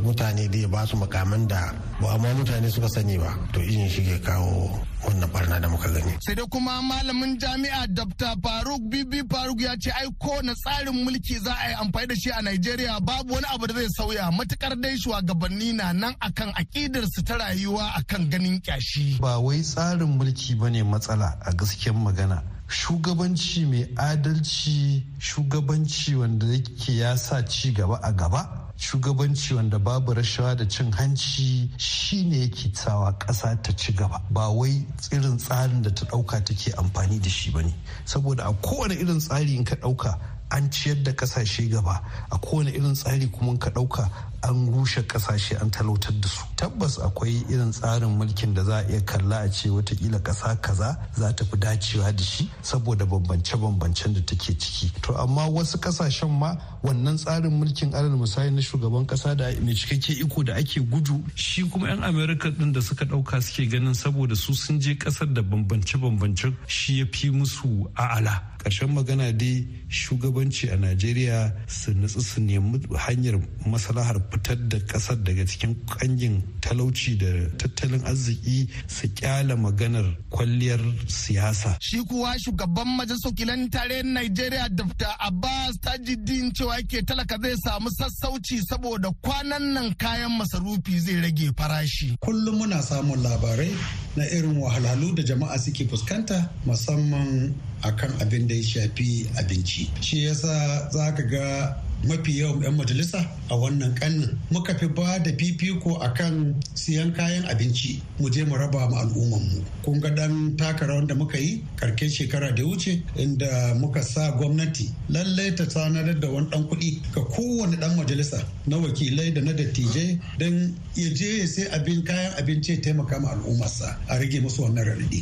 mutane 0.03 0.47
da 0.49 0.57
ya 0.57 0.67
ba 0.67 0.85
su 0.85 0.97
makaman 0.97 1.47
da 1.47 1.73
ba 2.01 2.13
amma 2.13 2.33
mutane 2.33 2.69
suka 2.69 2.87
sani 2.89 3.17
ba 3.17 3.37
to 3.53 3.59
irin 3.61 3.89
shi 3.89 4.03
ke 4.03 4.19
kawo 4.23 4.69
wannan 5.05 5.29
barna 5.33 5.59
da 5.59 5.67
muka 5.69 5.87
gani. 5.89 6.13
Sai 6.25 6.35
dai 6.35 6.45
kuma 6.51 6.81
malamin 6.81 7.37
jami'a 7.39 7.87
Dr. 7.87 8.33
Faruk 8.43 8.81
Bibi 8.89 9.21
Faruk 9.31 9.61
ya 9.61 9.75
ce 9.79 9.91
ai 9.91 10.07
na 10.43 10.53
tsarin 10.53 11.03
mulki 11.05 11.37
za 11.39 11.53
a 11.53 11.69
yi 11.69 11.75
amfani 11.75 12.07
da 12.07 12.15
shi 12.15 12.29
a 12.31 12.41
Najeriya 12.41 12.99
babu 13.01 13.33
wani 13.33 13.45
abu 13.53 13.67
da 13.67 13.73
zai 13.73 13.87
sauya 13.97 14.31
matuƙar 14.31 14.75
dai 14.81 14.95
shugabanni 14.97 15.73
na 15.75 15.91
nan 15.93 16.15
akan 16.19 16.51
akidar 16.55 17.03
su 17.13 17.21
ta 17.23 17.35
rayuwa 17.37 17.93
akan 17.99 18.29
ganin 18.29 18.61
kyashi. 18.61 19.17
Ba 19.19 19.39
wai 19.39 19.61
tsarin 19.61 20.17
mulki 20.17 20.55
ba 20.59 20.69
ne 20.69 20.83
matsala 20.83 21.37
a 21.45 21.51
gaskiyar 21.53 21.95
magana. 21.95 22.43
Shugabanci 22.67 23.65
mai 23.69 23.85
adalci 23.95 25.03
shugabanci 25.19 26.15
wanda 26.15 26.45
yake 26.47 26.97
ya 26.97 27.15
sa 27.17 27.41
ci 27.45 27.71
gaba 27.71 27.99
a 28.01 28.11
gaba. 28.11 28.64
Shugabanci 28.77 29.55
wanda 29.55 29.79
babu 29.79 30.13
rashawa 30.13 30.55
da 30.57 30.65
cin 30.65 30.91
hanci 30.91 31.69
shine 31.77 32.41
yake 32.41 32.75
sawa 32.75 33.13
ƙasa 33.19 33.61
ta 33.61 33.71
ci 33.73 33.93
gaba. 33.93 34.21
Ba 34.31 34.49
wai 34.49 34.85
irin 35.11 35.37
tsarin 35.37 35.81
da 35.81 35.89
ta 35.89 36.05
ɗauka 36.05 36.43
take 36.45 36.71
amfani 36.77 37.19
da 37.21 37.29
shi 37.29 37.51
ba 37.51 37.61
ne 37.63 37.73
saboda 38.05 38.45
a 38.49 38.53
kowane 38.53 38.95
irin 38.99 39.19
tsari 39.19 39.55
in 39.55 39.63
ka 39.63 39.75
ɗauka 39.75 40.17
an 40.51 40.69
ciyar 40.69 41.03
da 41.03 41.11
ƙasashe 41.11 41.69
gaba. 41.69 42.01
A 42.31 42.37
kowane 42.37 42.69
irin 42.71 42.93
tsari 42.95 43.27
kuma 43.31 43.57
ka 43.57 43.69
ɗauka 43.69 44.09
an 44.43 44.67
rushe 44.71 45.01
ƙasashe 45.07 45.59
an 45.61 45.69
talautar 45.71 46.13
da 46.21 46.27
su. 46.27 46.43
Tabbas 46.55 46.99
akwai 46.99 47.43
irin 47.49 47.71
tsarin 47.71 48.17
mulkin 48.17 48.53
da 48.53 48.63
za 48.63 48.77
a 48.77 48.83
iya 48.89 49.01
kalla 49.05 49.41
a 49.43 49.49
ce 49.49 49.69
wataƙila 49.69 50.19
ƙasa 50.21 50.61
kaza 50.61 50.97
za 51.15 51.31
ta 51.33 51.43
fi 51.45 51.57
dacewa 51.57 52.15
da 52.15 52.23
shi 52.23 52.49
saboda 52.61 53.05
bambance-bambancen 53.05 54.13
da 54.13 54.21
take 54.21 54.53
ciki. 54.59 54.91
To 55.01 55.15
amma 55.17 55.47
wasu 55.49 55.77
ƙasashen 55.79 56.29
ma 56.29 56.55
wannan 56.83 57.17
tsarin 57.17 57.51
mulkin 57.51 57.91
alal 57.93 58.17
misali 58.17 58.51
na 58.53 58.61
shugaban 58.61 59.05
ƙasa 59.05 59.35
da 59.35 59.45
mai 59.61 59.73
cikakke 59.73 60.13
iko 60.21 60.43
da 60.45 60.53
ake 60.55 60.79
gudu 60.89 61.23
shi 61.35 61.63
kuma 61.69 61.87
'yan 61.87 62.03
amerika 62.03 62.51
din 62.51 62.71
da 62.71 62.81
suka 62.81 63.05
ɗauka 63.05 63.41
suke 63.41 63.69
ganin 63.69 63.93
saboda 63.93 64.35
su 64.35 64.53
sun 64.53 64.79
je 64.79 64.95
ƙasar 64.95 65.33
da 65.33 65.41
bambance-bambancen 65.41 66.55
shi 66.67 66.99
ya 66.99 67.05
fi 67.11 67.29
musu 67.31 67.87
a'ala. 67.97 68.54
Ƙarshen 68.65 68.89
magana 68.93 69.31
dai 69.31 69.67
shugabanci 69.89 70.73
a 70.73 70.75
najeriya 70.75 71.53
su 71.67 71.91
nutsu 71.93 72.19
su 72.21 72.41
nemi 72.41 72.79
hanyar 72.97 73.39
maslahar 73.65 74.17
fitar 74.31 74.57
da 74.67 74.79
ƙasar 74.79 75.21
daga 75.23 75.45
cikin 75.45 75.75
ƙangin 75.85 76.41
talauci 76.61 77.15
da 77.15 77.27
tattalin 77.57 78.01
arziki 78.05 78.67
su 78.87 79.07
kyala 79.13 79.55
maganar 79.55 80.17
kwalliyar 80.31 80.81
siyasa. 81.07 81.77
Shi 81.79 82.01
kuwa 82.09 82.33
shugaban 82.39 82.87
majalisar 82.97 83.29
wakilan 83.31 83.69
tare 83.69 84.01
najeriya 84.03 84.69
dr. 84.69 85.13
Abbas 85.19 85.77
tajiddin 85.81 86.51
cewa 86.51 86.81
ke 86.89 87.05
talaka 87.05 87.37
zai 87.41 87.53
samu 87.63 87.89
sassauci 87.93 88.65
saboda 88.65 89.11
kwanan 89.21 89.73
nan 89.73 89.93
kayan 89.93 90.31
masarufi 90.41 90.99
zai 90.99 91.21
rage 91.21 91.51
farashi. 91.55 92.17
Kullum 92.19 92.57
muna 92.57 92.81
samun 92.81 93.21
labarai 93.21 93.69
na 94.15 94.23
irin 94.25 94.57
wahalhalu 94.57 95.13
da 95.15 95.21
jama'a 95.23 95.59
suke 95.59 95.85
fuskanta 95.87 96.49
musamman 96.65 97.53
akan 97.85 98.11
abin 98.21 98.47
da 98.47 98.55
ya 98.55 98.63
shafi 98.63 99.29
abinci. 99.37 99.89
Shi 100.01 100.25
yasa 100.25 100.89
za 100.91 101.11
ka 101.15 101.23
ga 101.23 101.77
mafi 102.07 102.39
yawan 102.39 102.61
'yan 102.61 102.75
majalisa 102.77 103.19
a 103.49 103.55
wannan 103.55 103.93
kannin 103.95 104.37
muka 104.51 104.73
fi 104.77 104.87
ba 104.87 105.19
da 105.19 105.31
fifiko 105.31 105.97
a 106.01 106.09
kan 106.13 106.55
siyan 106.73 107.13
kayan 107.13 107.45
abinci 107.49 108.01
mu 108.19 108.29
je 108.29 108.43
mu 108.45 108.55
raba 108.57 108.89
mu 108.89 108.95
al'ummanmu. 108.95 109.59
Kun 109.83 109.99
ga 109.99 110.09
dan 110.09 110.55
taka 110.57 110.85
rawar 110.85 111.05
da 111.07 111.15
muka 111.15 111.37
yi 111.37 111.63
karken 111.75 112.09
shekara 112.09 112.51
da 112.55 112.63
wuce 112.63 113.01
inda 113.17 113.73
muka 113.79 114.01
sa 114.03 114.31
gwamnati 114.37 114.89
lallai 115.09 115.51
ta 115.55 115.65
tsanadar 115.65 116.19
da 116.19 116.27
wani 116.29 116.49
dan 116.49 116.63
kuɗi 116.69 117.01
ga 117.13 117.21
kowane 117.21 117.77
dan 117.79 117.95
majalisa 117.97 118.39
na 118.67 118.77
wakilai 118.77 119.33
da 119.33 119.41
na 119.41 119.51
dattijai 119.53 120.19
don 120.37 120.73
ya 120.95 121.09
je 121.13 121.39
ya 121.41 121.47
sai 121.47 121.65
abin 121.75 122.03
kayan 122.03 122.33
abinci 122.39 122.71
ya 122.73 122.81
taimaka 122.81 123.19
ma 123.19 123.29
al'ummarsa 123.33 123.97
a 124.07 124.17
rage 124.19 124.39
musu 124.41 124.61
wannan 124.63 124.85
raɗaɗi. 124.85 125.21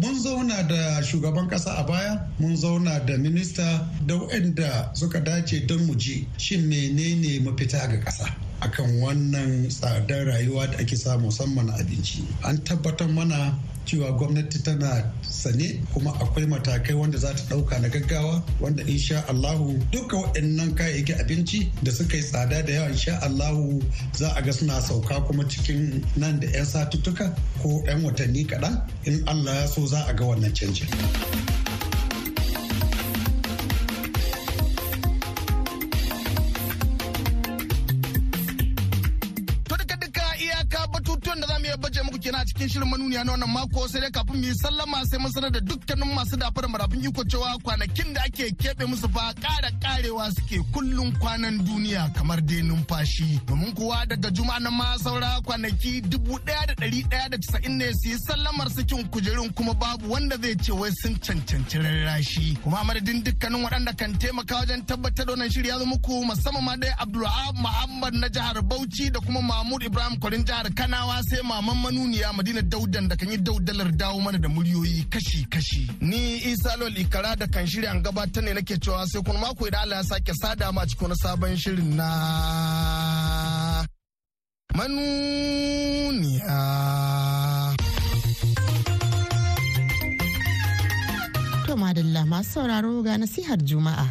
Mun 0.00 0.14
zauna 0.22 0.62
da 0.68 1.02
shugaban 1.02 1.48
ƙasa 1.48 1.70
a 1.78 1.84
baya 1.86 2.18
mun 2.38 2.56
zauna 2.56 2.98
da 3.06 3.16
minista 3.18 3.88
da 4.06 4.14
waɗanda 4.14 4.90
suka 4.96 5.20
dace 5.20 5.66
don 5.72 5.86
mu 5.86 5.94
ji 5.96 6.26
shin 6.36 6.68
menene 6.68 7.40
mafita 7.40 7.88
ga 7.88 7.96
ƙasa 8.04 8.28
akan 8.60 9.00
wannan 9.00 9.68
tsadar 9.68 10.26
rayuwa 10.26 10.66
da 10.70 10.78
ake 10.78 10.96
samu 10.96 11.26
musamman 11.32 11.70
abinci 11.70 12.22
an 12.44 12.58
tabbatar 12.64 13.08
mana 13.08 13.58
cewa 13.86 14.12
gwamnati 14.12 14.62
tana 14.62 15.12
sane 15.22 15.80
kuma 15.94 16.10
akwai 16.20 16.46
matakai 16.46 16.94
wanda 16.94 17.18
za 17.18 17.32
ta 17.34 17.42
ɗauka 17.48 17.80
na 17.80 17.88
gaggawa 17.88 18.42
wanda 18.60 18.82
insha 18.84 19.24
Allahu 19.28 19.78
duka 19.90 20.16
waɗannan 20.16 20.74
kayayyakin 20.76 21.20
abinci 21.20 21.72
da 21.82 21.90
suka 21.92 22.16
yi 22.16 22.22
tsada 22.22 22.62
da 22.62 22.72
yawa 22.72 22.88
insha 22.90 23.18
Allahu 23.22 23.82
za 24.12 24.28
a 24.36 24.42
ga 24.42 24.52
suna 24.52 24.80
sauka 24.80 25.20
kuma 25.26 25.44
cikin 25.48 26.04
nan 26.16 26.40
da 26.40 26.46
'yan 26.48 26.66
satuttuka 26.66 27.34
ko 27.62 27.82
'yan 27.86 28.04
watanni 28.04 28.44
kaɗan 28.44 28.82
in 29.04 29.24
Allah 29.26 29.54
ya 29.54 29.66
so 29.66 29.86
za 29.86 30.04
a 30.06 30.12
ga 30.14 30.24
wannan 30.24 30.52
canjin. 30.54 30.86
Cikin 42.62 42.68
shirin 42.68 42.88
manuniya 42.90 43.24
na 43.24 43.32
wannan 43.32 43.50
mako 43.52 43.88
sai 43.88 44.00
dai 44.00 44.10
kafin 44.10 44.36
mu 44.38 44.44
yi 44.46 44.54
sallama 44.54 44.98
sai 45.10 45.18
mun 45.18 45.32
sanar 45.34 45.50
da 45.54 45.60
dukkanin 45.60 46.14
masu 46.14 46.36
dafa 46.36 46.60
da 46.62 46.68
marafin 46.68 47.04
iko 47.04 47.24
cewa 47.24 47.58
kwanakin 47.64 48.14
da 48.14 48.20
ake 48.26 48.44
keɓe 48.60 48.84
musu 48.86 49.08
fa 49.08 49.32
ƙara 49.42 49.70
ƙarewa 49.82 50.30
suke 50.34 50.58
kullum 50.72 51.12
kwanan 51.18 51.58
duniya 51.66 52.12
kamar 52.14 52.40
dai 52.40 52.62
numfashi. 52.62 53.40
Domin 53.46 53.72
kuwa 53.74 54.06
daga 54.06 54.30
juma'a 54.30 54.60
na 54.60 54.70
ma 54.70 54.96
saura 54.98 55.40
kwanaki 55.44 56.00
dubu 56.02 56.38
ɗaya 56.38 56.66
da 56.66 56.74
ɗari 56.74 57.02
ɗaya 57.10 57.28
da 57.30 57.36
casa'in 57.38 57.78
ne 57.78 57.92
su 57.94 58.08
yi 58.08 58.16
sallamar 58.18 58.70
sakin 58.70 59.08
kujerun 59.10 59.50
kuma 59.54 59.74
babu 59.74 60.10
wanda 60.12 60.36
zai 60.42 60.54
ce 60.56 60.72
wai 60.72 60.90
sun 60.90 61.14
cancanci 61.18 61.78
rarrashi. 61.78 62.58
Kuma 62.62 62.84
madadin 62.84 63.22
dukkanin 63.24 63.62
waɗanda 63.64 63.96
kan 63.98 64.12
taimaka 64.18 64.54
wajen 64.60 64.84
tabbatar 64.86 65.26
da 65.26 65.32
wannan 65.32 65.50
shiri 65.50 65.68
ya 65.68 65.78
zo 65.78 65.86
muku 65.86 66.24
musamman 66.24 66.62
ma 66.64 66.76
dai 66.76 66.92
abdulwahab 66.98 67.56
muhammad 67.58 68.14
na 68.14 68.28
jihar 68.28 68.62
bauchi 68.62 69.10
da 69.10 69.20
kuma 69.20 69.40
mahmud 69.42 69.82
ibrahim 69.82 70.16
kwarin 70.20 70.44
jihar 70.44 70.68
kanawa 70.74 71.22
sai 71.28 71.42
maman 71.42 71.76
manuniya 71.82 72.32
madina 72.32 72.51
daudan 72.62 73.08
da 73.08 73.16
kan 73.16 73.30
yi 73.32 73.38
daudalar 73.46 73.88
dawo 74.00 74.20
mana 74.20 74.38
da 74.38 74.48
muryoyi 74.48 75.04
kashi-kashi. 75.12 75.82
Ni 76.00 76.36
isa 76.52 76.76
lol 76.80 76.92
ikara 77.02 77.32
da 77.40 77.46
kan 77.46 77.64
shirya 77.66 77.90
an 77.92 78.02
gabatar 78.04 78.42
ne 78.44 78.52
nake 78.56 78.76
cewa 78.82 79.06
sai 79.10 79.22
kuma 79.24 79.38
mako 79.42 79.62
idan 79.68 79.80
allah 79.84 79.96
ya 79.96 80.02
sake 80.10 80.32
sada 80.40 80.66
ma 80.76 80.82
cikin 80.88 81.02
wani 81.08 81.16
sabon 81.22 81.54
shirin 81.62 81.90
na 81.98 82.08
manuniya. 84.76 86.60
To 91.66 91.72
madalla 91.82 92.22
masu 92.32 92.50
sauraro 92.60 92.92
ga 93.06 93.14
nasihar 93.20 93.60
juma'a. 93.68 94.06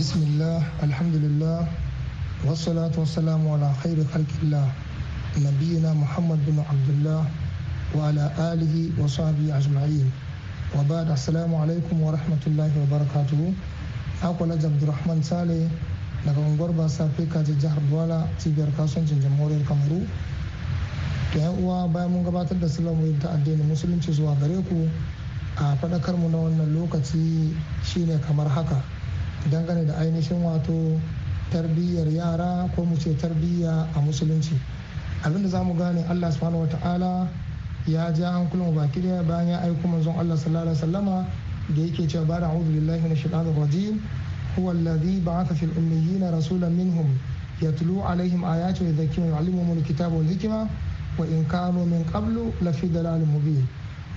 Bismillah 0.00 0.64
alhamdulillah 0.86 1.89
wasalatu 2.44 3.00
wasalamu 3.04 3.52
ala 3.54 3.68
khairu 3.84 4.00
khalqillah 4.08 4.64
nabiyina 5.44 5.92
muhammad 5.92 6.40
bin 6.48 6.56
abdullah 6.58 7.28
wa 7.92 8.08
ala 8.08 8.32
alihi 8.56 8.96
wa 8.96 9.04
sahbihi 9.04 9.52
ajma'in 9.52 10.08
wa 10.72 10.80
ba'd 10.88 11.10
assalamu 11.12 11.60
alaikum 11.60 12.00
wa 12.00 12.16
rahmatullahi 12.16 12.72
wa 12.80 12.86
barakatuhu 12.96 13.52
akwai 14.24 14.56
abdurrahman 14.56 15.20
sale 15.22 15.68
daga 16.24 16.40
unguwar 16.40 16.72
basa 16.72 17.08
fika 17.12 17.44
ta 17.44 17.52
jihar 17.52 17.76
duwala 17.92 18.24
cibiyar 18.40 18.72
kasuwancin 18.72 19.20
jamhuriyar 19.20 19.60
kamaru 19.68 20.00
yan 21.36 21.60
uwa 21.60 21.88
bayan 21.92 22.08
mun 22.10 22.24
gabatar 22.24 22.56
da 22.58 22.68
salamu 22.72 23.04
ta 23.20 23.36
addinin 23.36 23.68
musulunci 23.68 24.12
zuwa 24.16 24.32
gare 24.40 24.56
ku 24.64 24.88
a 25.60 25.76
faɗakar 25.76 26.16
mu 26.16 26.28
na 26.32 26.38
wannan 26.48 26.72
lokaci 26.72 27.52
shine 27.84 28.16
kamar 28.24 28.48
haka 28.48 28.80
dangane 29.52 29.84
da 29.84 29.94
ainihin 30.00 30.40
wato 30.40 30.96
tarbiyyar 31.50 32.06
yara 32.08 32.68
ko 32.74 32.84
mu 32.84 32.96
ce 32.96 33.14
tarbiyya 33.16 33.86
a 33.94 33.98
musulunci. 34.00 34.54
Abinda 35.22 35.48
za 35.48 35.62
mu 35.62 35.74
gane 35.74 36.04
allah 36.08 36.30
subhanahu 36.32 36.66
wata'ala 36.66 37.28
ya 37.86 38.12
ja 38.12 38.32
hankulin 38.32 38.74
baki 38.74 39.00
ɗaya 39.00 39.22
bayan 39.22 39.48
ya 39.48 39.58
aiko 39.62 39.88
manzon 39.88 40.14
allah 40.18 40.36
sallallahu 40.36 40.66
alaihi 40.70 40.80
wasallama 40.80 41.26
da 41.76 41.80
yake 41.82 42.06
cewa 42.08 42.24
ba 42.24 42.40
da 42.40 42.46
a'udhu 42.48 42.70
billahi 42.72 43.00
minash 43.02 43.22
shaitanir 43.22 43.54
rajim. 43.58 44.00
Huwa 44.56 44.72
alladhi 44.72 45.20
ba'atha 45.20 45.54
fil 45.54 45.70
ummiyina 45.78 46.30
rasulan 46.32 46.72
minhum 46.74 47.06
yatlu 47.62 48.02
alaihim 48.02 48.42
ayati 48.44 48.82
wa 48.82 48.90
yadhakkiruhum 48.90 49.30
wa 49.30 49.38
yu'allimuhum 49.38 49.78
alkitaba 49.78 50.16
wal 50.16 50.24
hikma 50.26 50.68
wa 51.18 51.24
in 51.26 51.44
kanu 51.46 51.86
min 51.86 52.02
qablu 52.10 52.50
lafi 52.60 52.88
dalalin 52.88 53.26
mubin. 53.30 53.62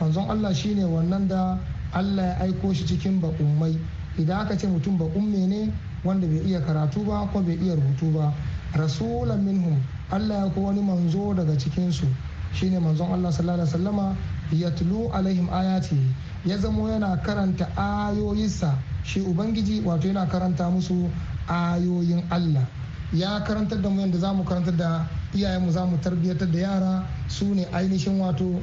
Manzon 0.01 0.29
allah 0.29 0.53
shine 0.55 0.81
wannan 0.89 1.27
da 1.27 1.57
allah 1.93 2.23
ya 2.33 2.49
aiko 2.49 2.73
shi 2.73 2.85
cikin 2.85 3.21
baƙummai 3.21 3.77
idan 4.17 4.41
aka 4.45 4.57
ce 4.57 4.65
mutum 4.67 4.97
baƙumme 4.97 5.45
ne 5.47 5.69
wanda 6.03 6.27
bai 6.27 6.41
iya 6.45 6.59
karatu 6.61 7.03
ba 7.05 7.27
ko 7.33 7.41
bai 7.41 7.55
iya 7.61 7.75
rubutu 7.75 8.11
ba. 8.13 8.33
Rasulan 8.75 9.39
minhum 9.45 9.79
Allah 10.11 10.45
ya 10.45 10.49
ko 10.53 10.61
wani 10.67 10.81
manzo 10.81 11.33
daga 11.33 11.55
cikinsu. 11.57 12.05
Shine 12.53 12.79
manzon 12.79 13.11
Allah 13.13 13.29
sallallahu 13.31 13.61
alaihi 13.61 13.71
wasallama 13.73 14.07
yatlu 14.51 15.09
alaihim 15.13 15.47
ayati. 15.49 15.97
Ya 16.45 16.57
zamo 16.57 16.89
yana 16.89 17.17
karanta 17.23 17.69
ayoyinsa. 17.77 18.75
Shi 19.03 19.21
ubangiji 19.21 19.81
wato 19.85 20.07
yana 20.07 20.25
karanta 20.27 20.69
musu 20.69 21.09
ayoyin 21.47 22.23
Allah. 22.31 22.65
Ya 23.13 23.39
karantar 23.45 23.81
da 23.81 23.89
mu 23.89 24.01
yadda 24.01 24.17
za 24.19 24.33
mu 24.33 24.43
karantar 24.43 24.75
da 24.77 25.07
iyayenmu 25.33 25.71
za 25.71 25.85
mu 25.85 25.97
tarbiyyatar 25.97 26.51
da 26.51 26.59
yara. 26.59 27.07
Su 27.29 27.53
ne 27.53 27.65
ainihin 27.73 28.19
wato 28.19 28.59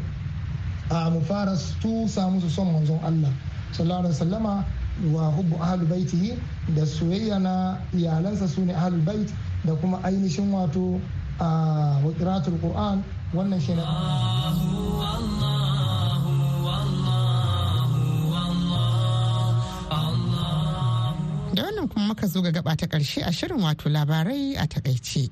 a 0.91 1.11
mu 1.11 1.21
fara 1.23 1.57
tusa 1.81 2.29
musu 2.29 2.51
son 2.51 2.73
manzon 2.73 2.99
Allah. 3.03 3.31
Sallallahu 3.73 4.01
alaihi 4.11 4.15
wasallama 4.19 4.65
wa 5.13 5.31
hubbu 5.33 5.57
ahlul 5.63 5.87
baitihi 5.89 6.39
da 6.77 6.87
soyayya 6.87 7.39
na 7.39 7.79
iyalansa 7.95 8.49
su 8.49 8.65
ne 8.65 8.73
ahlul 8.75 9.01
bait 9.05 9.33
da 9.65 9.75
kuma 9.75 9.99
ainihin 10.05 10.53
wato 10.53 11.01
a 11.39 11.49
wakiratul 12.05 12.59
qur'an 12.61 13.03
wannan 13.35 13.61
shi 13.61 13.73
ne 13.75 13.83
da 21.55 21.63
wannan 21.65 21.89
kuma 21.89 22.07
muka 22.07 22.27
zo 22.27 22.41
ga 22.43 22.51
gaba 22.51 22.77
ta 22.77 22.87
ƙarshe 22.87 23.23
a 23.27 23.33
shirin 23.33 23.61
wato 23.63 23.89
labarai 23.89 24.57
a 24.57 24.67
taƙaice. 24.67 25.31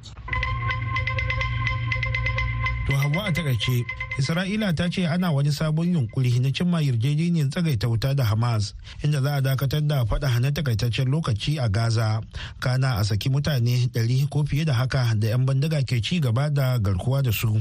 To 2.88 2.96
hawa 2.96 3.28
a 3.28 3.32
taƙaice, 3.32 3.84
Isra'ila 4.18 4.72
ta 4.74 4.88
ce 4.88 5.04
ana 5.04 5.30
wani 5.30 5.50
sabon 5.52 5.92
yunkuri 5.92 6.40
na 6.40 6.48
cimma 6.48 6.80
yarjejeniyar 6.80 7.50
tsagaita 7.52 7.84
wuta 7.88 8.14
da 8.16 8.24
Hamas, 8.24 8.72
inda 9.04 9.20
za 9.20 9.36
a 9.36 9.40
dakatar 9.42 9.86
da 9.86 10.04
faɗa 10.08 10.28
hana 10.28 10.50
takaitaccen 10.50 11.04
lokaci 11.12 11.58
a 11.62 11.68
Gaza, 11.68 12.22
kana 12.60 12.96
a 12.96 13.04
saki 13.04 13.28
mutane 13.28 13.92
ɗari 13.92 14.24
ko 14.30 14.42
fiye 14.44 14.64
da 14.64 14.72
haka 14.72 15.12
da 15.20 15.28
'yan 15.28 15.44
bandaga 15.44 15.84
ke 15.84 16.00
ci 16.00 16.18
gaba 16.18 16.48
da 16.48 16.78
garkuwa 16.78 17.22
da 17.22 17.30
su. 17.30 17.60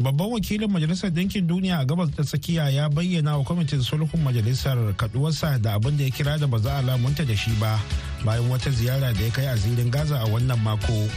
Babban 0.00 0.28
wakilin 0.32 0.68
Majalisar 0.72 1.10
Dinkin 1.12 1.46
Duniya 1.46 1.80
a 1.80 1.84
gabas 1.84 2.08
ta 2.16 2.22
tsakiya 2.22 2.72
ya 2.72 2.88
bayyana 2.88 3.36
wa 3.36 3.44
kwamitin 3.44 3.80
sulhun 3.84 4.20
majalisar 4.24 4.76
kaduwarsa 4.96 5.60
da 5.60 5.74
abin 5.76 5.96
da 5.96 6.04
ya 6.04 6.10
kira 6.10 6.38
da 6.38 6.46
ba 6.46 6.58
za 6.58 6.78
a 6.78 6.82
lamunta 6.82 7.24
da 7.26 7.36
shi 7.36 7.50
ba 7.60 7.80
bayan 8.24 8.48
wata 8.48 8.70
ziyara 8.70 9.12
da 9.12 9.20
ya 9.24 9.30
kai 9.30 9.44
a 9.46 9.56
zirin 9.56 9.90
Gaza 9.90 10.20
a 10.20 10.24
wannan 10.28 10.60
mako. 10.64 11.08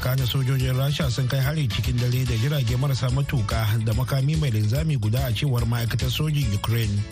Kana 0.00 0.26
sojojin 0.26 0.76
rasha 0.76 1.10
sun 1.10 1.26
kai 1.28 1.40
hari 1.40 1.66
cikin 1.68 1.96
dare 1.98 2.24
da 2.24 2.34
jirage 2.42 2.76
marasa 2.78 3.10
matuka 3.10 3.66
da 3.84 3.92
makami 3.92 4.36
mai 4.40 4.50
linzami 4.50 4.96
guda 5.00 5.18
a 5.26 5.32
cewar 5.32 5.62
ma'aikatar 5.66 6.10
sojin 6.10 6.46
ukraine. 6.54 7.02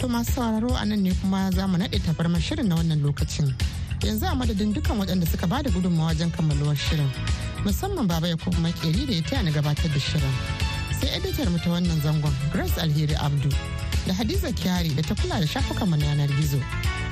To 0.00 0.08
masu 0.08 0.32
sauraro 0.32 0.72
a 0.80 0.84
nan 0.84 1.02
ne 1.02 1.12
kuma 1.20 1.50
za 1.52 1.66
mu 1.66 1.76
naɗe 1.78 1.98
tabarmar 2.04 2.40
shirin 2.40 2.68
na 2.68 2.76
wannan 2.76 3.00
lokacin. 3.04 3.52
Yanzu 4.00 4.24
a 4.24 4.34
madadin 4.34 4.72
dukkan 4.72 4.96
waɗanda 5.00 5.26
suka 5.28 5.46
ba 5.46 5.62
da 5.62 5.70
gudunmawa 5.70 6.12
wajen 6.12 6.30
kammaluwar 6.32 6.76
shirin 6.76 7.10
musamman 7.64 8.06
baba 8.08 8.28
ya 8.28 8.36
kuma 8.36 8.68
makeri 8.68 9.06
da 9.06 9.12
ya 9.12 9.22
taya 9.22 9.42
ni 9.44 9.50
gabatar 9.52 9.92
da 9.92 10.00
shirin. 10.00 10.34
Sai 11.00 11.08
editar 11.16 11.48
mu 11.50 11.58
ta 11.58 11.70
wannan 11.70 12.00
zangon 12.00 12.32
grace 12.52 12.78
alheri 12.80 13.14
abdu 13.20 13.48
da 14.06 14.12
hadiza 14.14 14.48
kyari 14.52 14.94
da 14.96 15.02
ta 15.02 15.14
kula 15.14 15.40
da 15.40 15.46
shafukan 15.46 15.88
mu 15.88 15.96
na 15.96 16.06
yanar 16.06 16.28
gizo. 16.40 16.60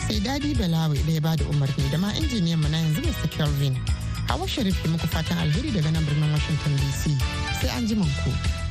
Sai 0.08 0.20
daɗi 0.20 0.56
balawi 0.56 1.04
da 1.06 1.12
ya 1.12 1.20
ba 1.20 1.36
da 1.36 1.44
umarni 1.52 1.90
da 1.92 1.98
ma 1.98 2.08
injiniyan 2.16 2.60
mu 2.60 2.68
na 2.68 2.78
yanzu 2.80 3.00
mr 3.04 3.28
kelvin. 3.28 3.76
Hawa 4.28 4.48
sharif 4.48 4.76
muku 4.88 5.06
fatan 5.06 5.38
alheri 5.38 5.70
daga 5.76 5.90
nan 5.92 6.04
birnin 6.08 6.32
washington 6.32 6.72
dc 6.80 7.02
sai 7.60 7.68
an 7.76 7.86
ji 7.86 7.94
ku. 7.94 8.63